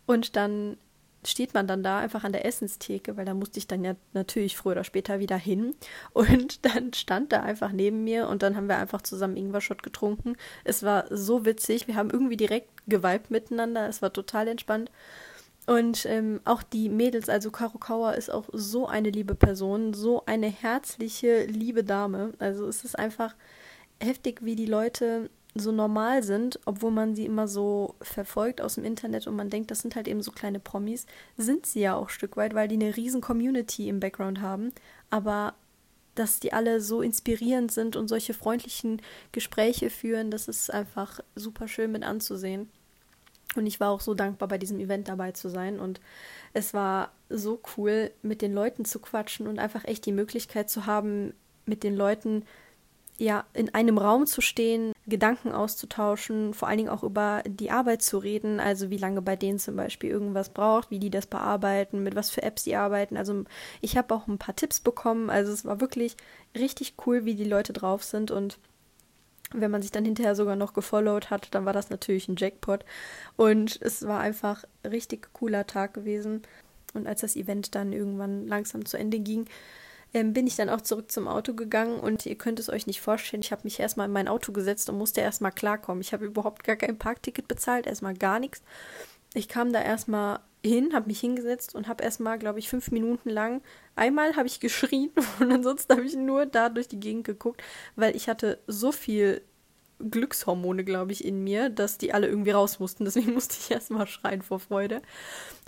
Und 0.06 0.36
dann 0.36 0.76
steht 1.24 1.54
man 1.54 1.66
dann 1.66 1.82
da 1.82 1.98
einfach 1.98 2.24
an 2.24 2.32
der 2.32 2.44
Essenstheke, 2.46 3.16
weil 3.16 3.24
da 3.24 3.34
musste 3.34 3.58
ich 3.58 3.66
dann 3.66 3.84
ja 3.84 3.94
natürlich 4.12 4.56
früher 4.56 4.72
oder 4.72 4.84
später 4.84 5.18
wieder 5.18 5.36
hin. 5.36 5.74
Und 6.12 6.64
dann 6.74 6.92
stand 6.92 7.32
er 7.32 7.42
einfach 7.42 7.72
neben 7.72 8.04
mir 8.04 8.28
und 8.28 8.42
dann 8.42 8.56
haben 8.56 8.68
wir 8.68 8.78
einfach 8.78 9.02
zusammen 9.02 9.36
Ingwer-Shot 9.36 9.82
getrunken. 9.82 10.36
Es 10.64 10.82
war 10.82 11.04
so 11.10 11.44
witzig. 11.44 11.88
Wir 11.88 11.96
haben 11.96 12.10
irgendwie 12.10 12.36
direkt 12.36 12.70
geweibt 12.86 13.30
miteinander. 13.30 13.88
Es 13.88 14.02
war 14.02 14.12
total 14.12 14.48
entspannt. 14.48 14.90
Und 15.66 16.06
ähm, 16.06 16.40
auch 16.44 16.62
die 16.62 16.88
Mädels, 16.88 17.28
also 17.28 17.50
Karo 17.50 17.78
Kauer 17.78 18.14
ist 18.14 18.30
auch 18.30 18.48
so 18.52 18.88
eine 18.88 19.10
liebe 19.10 19.34
Person, 19.34 19.94
so 19.94 20.24
eine 20.26 20.48
herzliche, 20.48 21.44
liebe 21.44 21.84
Dame. 21.84 22.32
Also 22.38 22.66
es 22.66 22.82
ist 22.82 22.98
einfach 22.98 23.36
heftig, 24.02 24.40
wie 24.42 24.56
die 24.56 24.66
Leute 24.66 25.30
so 25.54 25.72
normal 25.72 26.22
sind, 26.22 26.60
obwohl 26.64 26.92
man 26.92 27.14
sie 27.14 27.26
immer 27.26 27.48
so 27.48 27.96
verfolgt 28.00 28.60
aus 28.60 28.76
dem 28.76 28.84
Internet 28.84 29.26
und 29.26 29.34
man 29.34 29.50
denkt, 29.50 29.70
das 29.70 29.80
sind 29.80 29.96
halt 29.96 30.06
eben 30.06 30.22
so 30.22 30.30
kleine 30.30 30.60
Promis, 30.60 31.06
sind 31.36 31.66
sie 31.66 31.80
ja 31.80 31.96
auch 31.96 32.06
ein 32.06 32.10
Stück 32.10 32.36
weit, 32.36 32.54
weil 32.54 32.68
die 32.68 32.76
eine 32.76 32.96
riesen 32.96 33.20
Community 33.20 33.88
im 33.88 34.00
Background 34.00 34.40
haben. 34.40 34.72
Aber 35.10 35.54
dass 36.14 36.40
die 36.40 36.52
alle 36.52 36.80
so 36.80 37.02
inspirierend 37.02 37.72
sind 37.72 37.96
und 37.96 38.08
solche 38.08 38.34
freundlichen 38.34 39.02
Gespräche 39.32 39.90
führen, 39.90 40.30
das 40.30 40.48
ist 40.48 40.72
einfach 40.72 41.20
super 41.34 41.66
schön 41.66 41.92
mit 41.92 42.04
anzusehen. 42.04 42.68
Und 43.56 43.66
ich 43.66 43.80
war 43.80 43.90
auch 43.90 44.00
so 44.00 44.14
dankbar, 44.14 44.48
bei 44.48 44.58
diesem 44.58 44.78
Event 44.78 45.08
dabei 45.08 45.32
zu 45.32 45.48
sein. 45.48 45.80
Und 45.80 46.00
es 46.52 46.72
war 46.72 47.10
so 47.28 47.60
cool, 47.76 48.12
mit 48.22 48.42
den 48.42 48.54
Leuten 48.54 48.84
zu 48.84 49.00
quatschen 49.00 49.48
und 49.48 49.58
einfach 49.58 49.84
echt 49.84 50.06
die 50.06 50.12
Möglichkeit 50.12 50.70
zu 50.70 50.86
haben, 50.86 51.34
mit 51.66 51.82
den 51.82 51.96
Leuten 51.96 52.44
ja, 53.20 53.44
in 53.52 53.74
einem 53.74 53.98
Raum 53.98 54.24
zu 54.24 54.40
stehen, 54.40 54.94
Gedanken 55.06 55.52
auszutauschen, 55.52 56.54
vor 56.54 56.68
allen 56.68 56.78
Dingen 56.78 56.88
auch 56.88 57.02
über 57.02 57.42
die 57.46 57.70
Arbeit 57.70 58.00
zu 58.00 58.16
reden, 58.16 58.60
also 58.60 58.88
wie 58.88 58.96
lange 58.96 59.20
bei 59.20 59.36
denen 59.36 59.58
zum 59.58 59.76
Beispiel 59.76 60.08
irgendwas 60.08 60.48
braucht, 60.48 60.90
wie 60.90 60.98
die 60.98 61.10
das 61.10 61.26
bearbeiten, 61.26 62.02
mit 62.02 62.14
was 62.16 62.30
für 62.30 62.42
Apps 62.42 62.64
die 62.64 62.76
arbeiten. 62.76 63.18
Also 63.18 63.44
ich 63.82 63.98
habe 63.98 64.14
auch 64.14 64.26
ein 64.26 64.38
paar 64.38 64.56
Tipps 64.56 64.80
bekommen. 64.80 65.28
Also 65.28 65.52
es 65.52 65.66
war 65.66 65.82
wirklich 65.82 66.16
richtig 66.56 66.94
cool, 67.04 67.26
wie 67.26 67.34
die 67.34 67.44
Leute 67.44 67.74
drauf 67.74 68.04
sind 68.04 68.30
und 68.30 68.58
wenn 69.52 69.70
man 69.70 69.82
sich 69.82 69.90
dann 69.90 70.06
hinterher 70.06 70.34
sogar 70.34 70.56
noch 70.56 70.72
gefollowt 70.72 71.28
hat, 71.28 71.54
dann 71.54 71.66
war 71.66 71.74
das 71.74 71.90
natürlich 71.90 72.26
ein 72.28 72.36
Jackpot. 72.38 72.86
Und 73.36 73.82
es 73.82 74.06
war 74.06 74.20
einfach 74.20 74.64
richtig 74.88 75.28
cooler 75.34 75.66
Tag 75.66 75.92
gewesen. 75.92 76.42
Und 76.94 77.06
als 77.06 77.20
das 77.20 77.36
Event 77.36 77.74
dann 77.74 77.92
irgendwann 77.92 78.46
langsam 78.46 78.86
zu 78.86 78.96
Ende 78.96 79.18
ging, 79.18 79.46
ähm, 80.12 80.32
bin 80.32 80.46
ich 80.46 80.56
dann 80.56 80.68
auch 80.68 80.80
zurück 80.80 81.10
zum 81.10 81.28
Auto 81.28 81.54
gegangen 81.54 82.00
und 82.00 82.26
ihr 82.26 82.36
könnt 82.36 82.58
es 82.58 82.68
euch 82.68 82.86
nicht 82.86 83.00
vorstellen, 83.00 83.42
ich 83.42 83.52
habe 83.52 83.62
mich 83.64 83.78
erstmal 83.78 84.06
in 84.06 84.12
mein 84.12 84.28
Auto 84.28 84.52
gesetzt 84.52 84.88
und 84.90 84.98
musste 84.98 85.20
erstmal 85.20 85.52
klarkommen. 85.52 86.00
Ich 86.00 86.12
habe 86.12 86.24
überhaupt 86.24 86.64
gar 86.64 86.76
kein 86.76 86.98
Parkticket 86.98 87.48
bezahlt, 87.48 87.86
erstmal 87.86 88.14
gar 88.14 88.40
nichts. 88.40 88.62
Ich 89.34 89.48
kam 89.48 89.72
da 89.72 89.80
erstmal 89.80 90.40
hin, 90.64 90.92
habe 90.92 91.06
mich 91.06 91.20
hingesetzt 91.20 91.74
und 91.74 91.88
habe 91.88 92.02
erstmal, 92.02 92.38
glaube 92.38 92.58
ich, 92.58 92.68
fünf 92.68 92.90
Minuten 92.90 93.30
lang, 93.30 93.62
einmal 93.96 94.36
habe 94.36 94.46
ich 94.46 94.60
geschrien 94.60 95.10
und 95.40 95.52
ansonsten 95.52 95.92
habe 95.92 96.04
ich 96.04 96.16
nur 96.16 96.46
da 96.46 96.68
durch 96.68 96.88
die 96.88 97.00
Gegend 97.00 97.24
geguckt, 97.24 97.62
weil 97.96 98.16
ich 98.16 98.28
hatte 98.28 98.58
so 98.66 98.92
viel 98.92 99.42
Glückshormone, 100.08 100.84
glaube 100.84 101.12
ich, 101.12 101.24
in 101.24 101.42
mir, 101.42 101.70
dass 101.70 101.98
die 101.98 102.12
alle 102.12 102.26
irgendwie 102.26 102.50
raus 102.50 102.78
mussten. 102.78 103.04
Deswegen 103.04 103.32
musste 103.34 103.56
ich 103.58 103.70
erstmal 103.70 104.06
schreien 104.06 104.42
vor 104.42 104.60
Freude. 104.60 105.02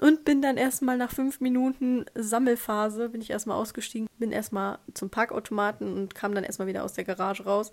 Und 0.01 0.25
bin 0.25 0.43
dann 0.43 0.57
erstmal 0.57 0.97
nach 0.97 1.12
fünf 1.12 1.41
Minuten 1.41 2.07
Sammelphase, 2.15 3.09
bin 3.09 3.21
ich 3.21 3.31
erstmal 3.31 3.59
ausgestiegen, 3.59 4.09
bin 4.19 4.33
erstmal 4.33 4.79
zum 4.95 5.11
Parkautomaten 5.11 5.93
und 5.95 6.15
kam 6.15 6.35
dann 6.35 6.45
erstmal 6.45 6.69
wieder 6.69 6.85
aus 6.85 6.95
der 6.95 7.05
Garage 7.05 7.45
raus 7.45 7.73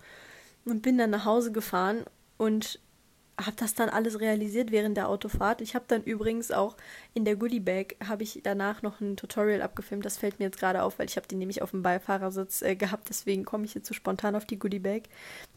und 0.65 0.81
bin 0.81 0.97
dann 0.97 1.09
nach 1.09 1.25
Hause 1.25 1.51
gefahren 1.51 2.05
und 2.37 2.79
habe 3.39 3.55
das 3.55 3.73
dann 3.73 3.89
alles 3.89 4.19
realisiert 4.19 4.71
während 4.71 4.97
der 4.97 5.07
Autofahrt. 5.07 5.61
Ich 5.61 5.75
habe 5.75 5.85
dann 5.87 6.03
übrigens 6.03 6.51
auch 6.51 6.75
in 7.13 7.25
der 7.25 7.35
Goodie 7.35 7.59
Bag 7.59 7.95
habe 8.05 8.23
ich 8.23 8.41
danach 8.43 8.81
noch 8.81 8.99
ein 8.99 9.15
Tutorial 9.15 9.61
abgefilmt. 9.61 10.05
Das 10.05 10.17
fällt 10.17 10.39
mir 10.39 10.45
jetzt 10.45 10.59
gerade 10.59 10.83
auf, 10.83 10.99
weil 10.99 11.07
ich 11.07 11.15
habe 11.15 11.27
die 11.27 11.35
nämlich 11.35 11.61
auf 11.61 11.71
dem 11.71 11.81
Beifahrersitz 11.81 12.61
äh, 12.61 12.75
gehabt. 12.75 13.09
Deswegen 13.09 13.45
komme 13.45 13.65
ich 13.65 13.73
jetzt 13.73 13.87
so 13.87 13.93
spontan 13.93 14.35
auf 14.35 14.45
die 14.45 14.59
Goodie 14.59 14.79
Bag. 14.79 15.03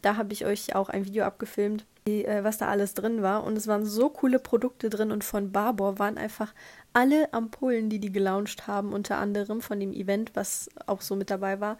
Da 0.01 0.15
habe 0.15 0.33
ich 0.33 0.45
euch 0.45 0.75
auch 0.75 0.89
ein 0.89 1.05
Video 1.05 1.25
abgefilmt, 1.25 1.85
die, 2.07 2.25
äh, 2.25 2.43
was 2.43 2.57
da 2.57 2.67
alles 2.67 2.93
drin 2.93 3.21
war. 3.21 3.43
Und 3.43 3.57
es 3.57 3.67
waren 3.67 3.85
so 3.85 4.09
coole 4.09 4.39
Produkte 4.39 4.89
drin 4.89 5.11
und 5.11 5.23
von 5.23 5.51
Barbour 5.51 5.99
waren 5.99 6.17
einfach 6.17 6.53
alle 6.93 7.33
Ampullen, 7.33 7.89
die 7.89 7.99
die 7.99 8.11
gelauncht 8.11 8.67
haben, 8.67 8.93
unter 8.93 9.17
anderem 9.17 9.61
von 9.61 9.79
dem 9.79 9.93
Event, 9.93 10.31
was 10.35 10.69
auch 10.85 11.01
so 11.01 11.15
mit 11.15 11.29
dabei 11.29 11.59
war. 11.59 11.77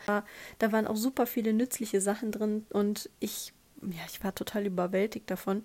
Da 0.60 0.72
waren 0.72 0.88
auch 0.88 0.96
super 0.96 1.28
viele 1.28 1.54
nützliche 1.54 2.02
Sachen 2.02 2.32
drin 2.32 2.66
und 2.72 3.10
ich 3.20 3.54
ja, 3.92 4.02
ich 4.08 4.24
war 4.24 4.34
total 4.34 4.66
überwältigt 4.66 5.30
davon. 5.30 5.64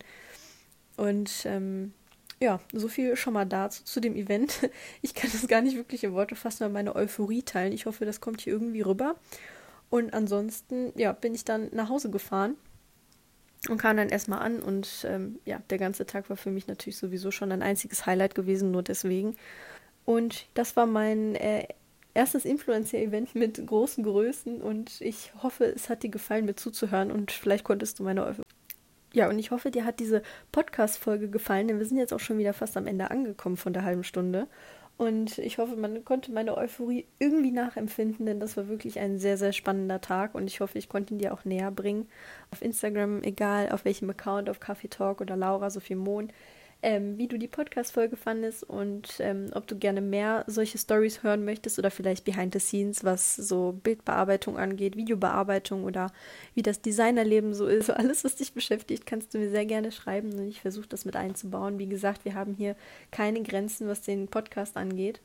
Und 0.98 1.46
ähm, 1.46 1.92
ja, 2.40 2.60
so 2.72 2.88
viel 2.88 3.16
schon 3.16 3.34
mal 3.34 3.46
dazu, 3.46 3.84
zu 3.84 4.00
dem 4.00 4.16
Event. 4.16 4.68
Ich 5.02 5.14
kann 5.14 5.30
das 5.32 5.46
gar 5.46 5.62
nicht 5.62 5.76
wirklich 5.76 6.02
in 6.04 6.12
Worte 6.12 6.34
fassen, 6.34 6.60
weil 6.60 6.70
meine 6.70 6.96
Euphorie 6.96 7.42
teilen. 7.42 7.72
Ich 7.72 7.86
hoffe, 7.86 8.04
das 8.04 8.20
kommt 8.20 8.40
hier 8.40 8.52
irgendwie 8.52 8.80
rüber. 8.80 9.14
Und 9.90 10.12
ansonsten, 10.12 10.92
ja, 10.96 11.12
bin 11.12 11.34
ich 11.34 11.44
dann 11.44 11.68
nach 11.72 11.88
Hause 11.88 12.10
gefahren 12.10 12.56
und 13.68 13.78
kam 13.78 13.96
dann 13.96 14.08
erstmal 14.08 14.40
an. 14.40 14.60
Und 14.60 15.06
ähm, 15.08 15.38
ja, 15.44 15.62
der 15.70 15.78
ganze 15.78 16.04
Tag 16.04 16.28
war 16.30 16.36
für 16.36 16.50
mich 16.50 16.66
natürlich 16.66 16.98
sowieso 16.98 17.30
schon 17.30 17.52
ein 17.52 17.62
einziges 17.62 18.04
Highlight 18.04 18.34
gewesen, 18.34 18.72
nur 18.72 18.82
deswegen. 18.82 19.36
Und 20.04 20.46
das 20.54 20.76
war 20.76 20.86
mein 20.86 21.36
äh, 21.36 21.68
erstes 22.12 22.44
Influencer-Event 22.44 23.36
mit 23.36 23.64
großen 23.64 24.02
Größen 24.02 24.60
und 24.60 25.00
ich 25.00 25.32
hoffe, 25.42 25.64
es 25.64 25.88
hat 25.88 26.02
dir 26.02 26.10
gefallen, 26.10 26.46
mir 26.46 26.56
zuzuhören 26.56 27.12
und 27.12 27.30
vielleicht 27.30 27.62
konntest 27.62 27.98
du 27.98 28.02
meine 28.02 28.24
Euphorie 28.24 28.47
ja, 29.12 29.28
und 29.28 29.38
ich 29.38 29.50
hoffe, 29.50 29.70
dir 29.70 29.84
hat 29.84 30.00
diese 30.00 30.22
Podcast-Folge 30.52 31.28
gefallen, 31.28 31.68
denn 31.68 31.78
wir 31.78 31.86
sind 31.86 31.98
jetzt 31.98 32.12
auch 32.12 32.20
schon 32.20 32.38
wieder 32.38 32.52
fast 32.52 32.76
am 32.76 32.86
Ende 32.86 33.10
angekommen 33.10 33.56
von 33.56 33.72
der 33.72 33.84
halben 33.84 34.04
Stunde. 34.04 34.46
Und 34.98 35.38
ich 35.38 35.58
hoffe, 35.58 35.76
man 35.76 36.04
konnte 36.04 36.32
meine 36.32 36.56
Euphorie 36.56 37.06
irgendwie 37.20 37.52
nachempfinden, 37.52 38.26
denn 38.26 38.40
das 38.40 38.56
war 38.56 38.68
wirklich 38.68 38.98
ein 38.98 39.18
sehr, 39.18 39.38
sehr 39.38 39.52
spannender 39.52 40.00
Tag 40.00 40.34
und 40.34 40.48
ich 40.48 40.60
hoffe, 40.60 40.76
ich 40.76 40.88
konnte 40.88 41.14
ihn 41.14 41.18
dir 41.18 41.32
auch 41.32 41.44
näher 41.44 41.70
bringen. 41.70 42.08
Auf 42.50 42.62
Instagram, 42.62 43.22
egal 43.22 43.70
auf 43.70 43.84
welchem 43.84 44.10
Account, 44.10 44.50
auf 44.50 44.58
Kaffee 44.58 44.88
Talk 44.88 45.20
oder 45.20 45.36
Laura 45.36 45.70
Sophie 45.70 45.94
Mohn 45.94 46.32
ähm, 46.80 47.18
wie 47.18 47.26
du 47.26 47.38
die 47.38 47.48
Podcast-Folge 47.48 48.16
fandest 48.16 48.62
und 48.62 49.16
ähm, 49.18 49.50
ob 49.54 49.66
du 49.66 49.76
gerne 49.76 50.00
mehr 50.00 50.44
solche 50.46 50.78
Stories 50.78 51.24
hören 51.24 51.44
möchtest 51.44 51.78
oder 51.78 51.90
vielleicht 51.90 52.24
Behind 52.24 52.54
the 52.54 52.60
Scenes, 52.60 53.02
was 53.02 53.34
so 53.34 53.72
Bildbearbeitung 53.82 54.56
angeht, 54.56 54.96
Videobearbeitung 54.96 55.84
oder 55.84 56.12
wie 56.54 56.62
das 56.62 56.80
Designerleben 56.80 57.52
so 57.52 57.66
ist. 57.66 57.90
Alles, 57.90 58.22
was 58.24 58.36
dich 58.36 58.52
beschäftigt, 58.52 59.06
kannst 59.06 59.34
du 59.34 59.38
mir 59.38 59.50
sehr 59.50 59.66
gerne 59.66 59.90
schreiben 59.90 60.32
und 60.32 60.46
ich 60.46 60.60
versuche 60.60 60.88
das 60.88 61.04
mit 61.04 61.16
einzubauen. 61.16 61.78
Wie 61.78 61.88
gesagt, 61.88 62.24
wir 62.24 62.34
haben 62.34 62.54
hier 62.54 62.76
keine 63.10 63.42
Grenzen, 63.42 63.88
was 63.88 64.02
den 64.02 64.28
Podcast 64.28 64.76
angeht. 64.76 65.20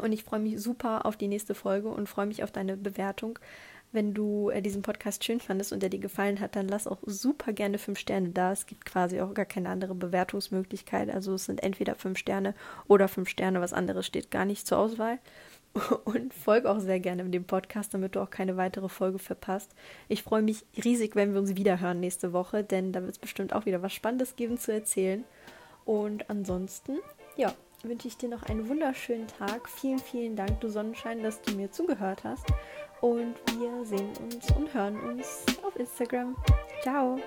Und 0.00 0.12
ich 0.12 0.24
freue 0.24 0.40
mich 0.40 0.60
super 0.60 1.06
auf 1.06 1.16
die 1.16 1.28
nächste 1.28 1.54
Folge 1.54 1.88
und 1.88 2.08
freue 2.08 2.26
mich 2.26 2.42
auf 2.42 2.52
deine 2.52 2.76
Bewertung. 2.76 3.38
Wenn 3.90 4.12
du 4.12 4.50
äh, 4.50 4.60
diesen 4.60 4.82
Podcast 4.82 5.24
schön 5.24 5.40
fandest 5.40 5.72
und 5.72 5.82
der 5.82 5.88
dir 5.88 5.98
gefallen 5.98 6.40
hat, 6.40 6.56
dann 6.56 6.68
lass 6.68 6.86
auch 6.86 6.98
super 7.06 7.52
gerne 7.52 7.78
fünf 7.78 7.98
Sterne 7.98 8.30
da. 8.30 8.52
Es 8.52 8.66
gibt 8.66 8.84
quasi 8.84 9.20
auch 9.20 9.32
gar 9.32 9.46
keine 9.46 9.70
andere 9.70 9.94
Bewertungsmöglichkeit. 9.94 11.10
Also 11.10 11.34
es 11.34 11.46
sind 11.46 11.62
entweder 11.62 11.94
fünf 11.94 12.18
Sterne 12.18 12.54
oder 12.86 13.08
fünf 13.08 13.28
Sterne. 13.28 13.60
Was 13.60 13.72
anderes 13.72 14.06
steht 14.06 14.30
gar 14.30 14.44
nicht 14.44 14.66
zur 14.66 14.78
Auswahl. 14.78 15.18
Und 16.04 16.34
folge 16.34 16.70
auch 16.70 16.80
sehr 16.80 17.00
gerne 17.00 17.24
dem 17.24 17.44
Podcast, 17.44 17.94
damit 17.94 18.14
du 18.14 18.20
auch 18.20 18.30
keine 18.30 18.56
weitere 18.56 18.88
Folge 18.88 19.18
verpasst. 19.18 19.74
Ich 20.08 20.22
freue 20.22 20.42
mich 20.42 20.64
riesig, 20.84 21.14
wenn 21.16 21.32
wir 21.32 21.40
uns 21.40 21.56
wieder 21.56 21.80
hören 21.80 22.00
nächste 22.00 22.32
Woche, 22.32 22.64
denn 22.64 22.92
da 22.92 23.00
wird 23.00 23.12
es 23.12 23.18
bestimmt 23.18 23.52
auch 23.52 23.66
wieder 23.66 23.82
was 23.82 23.92
Spannendes 23.92 24.36
geben 24.36 24.58
zu 24.58 24.72
erzählen. 24.72 25.24
Und 25.84 26.28
ansonsten, 26.28 26.98
ja, 27.36 27.54
wünsche 27.82 28.08
ich 28.08 28.16
dir 28.16 28.28
noch 28.28 28.42
einen 28.44 28.68
wunderschönen 28.68 29.26
Tag. 29.26 29.68
Vielen, 29.68 29.98
vielen 29.98 30.36
Dank, 30.36 30.60
du 30.60 30.68
Sonnenschein, 30.68 31.22
dass 31.22 31.40
du 31.42 31.54
mir 31.54 31.70
zugehört 31.70 32.24
hast. 32.24 32.46
Und 33.00 33.36
wir 33.58 33.84
sehen 33.84 34.12
uns 34.22 34.50
und 34.56 34.72
hören 34.74 34.98
uns 35.00 35.44
auf 35.62 35.76
Instagram. 35.76 36.36
Ciao! 36.82 37.18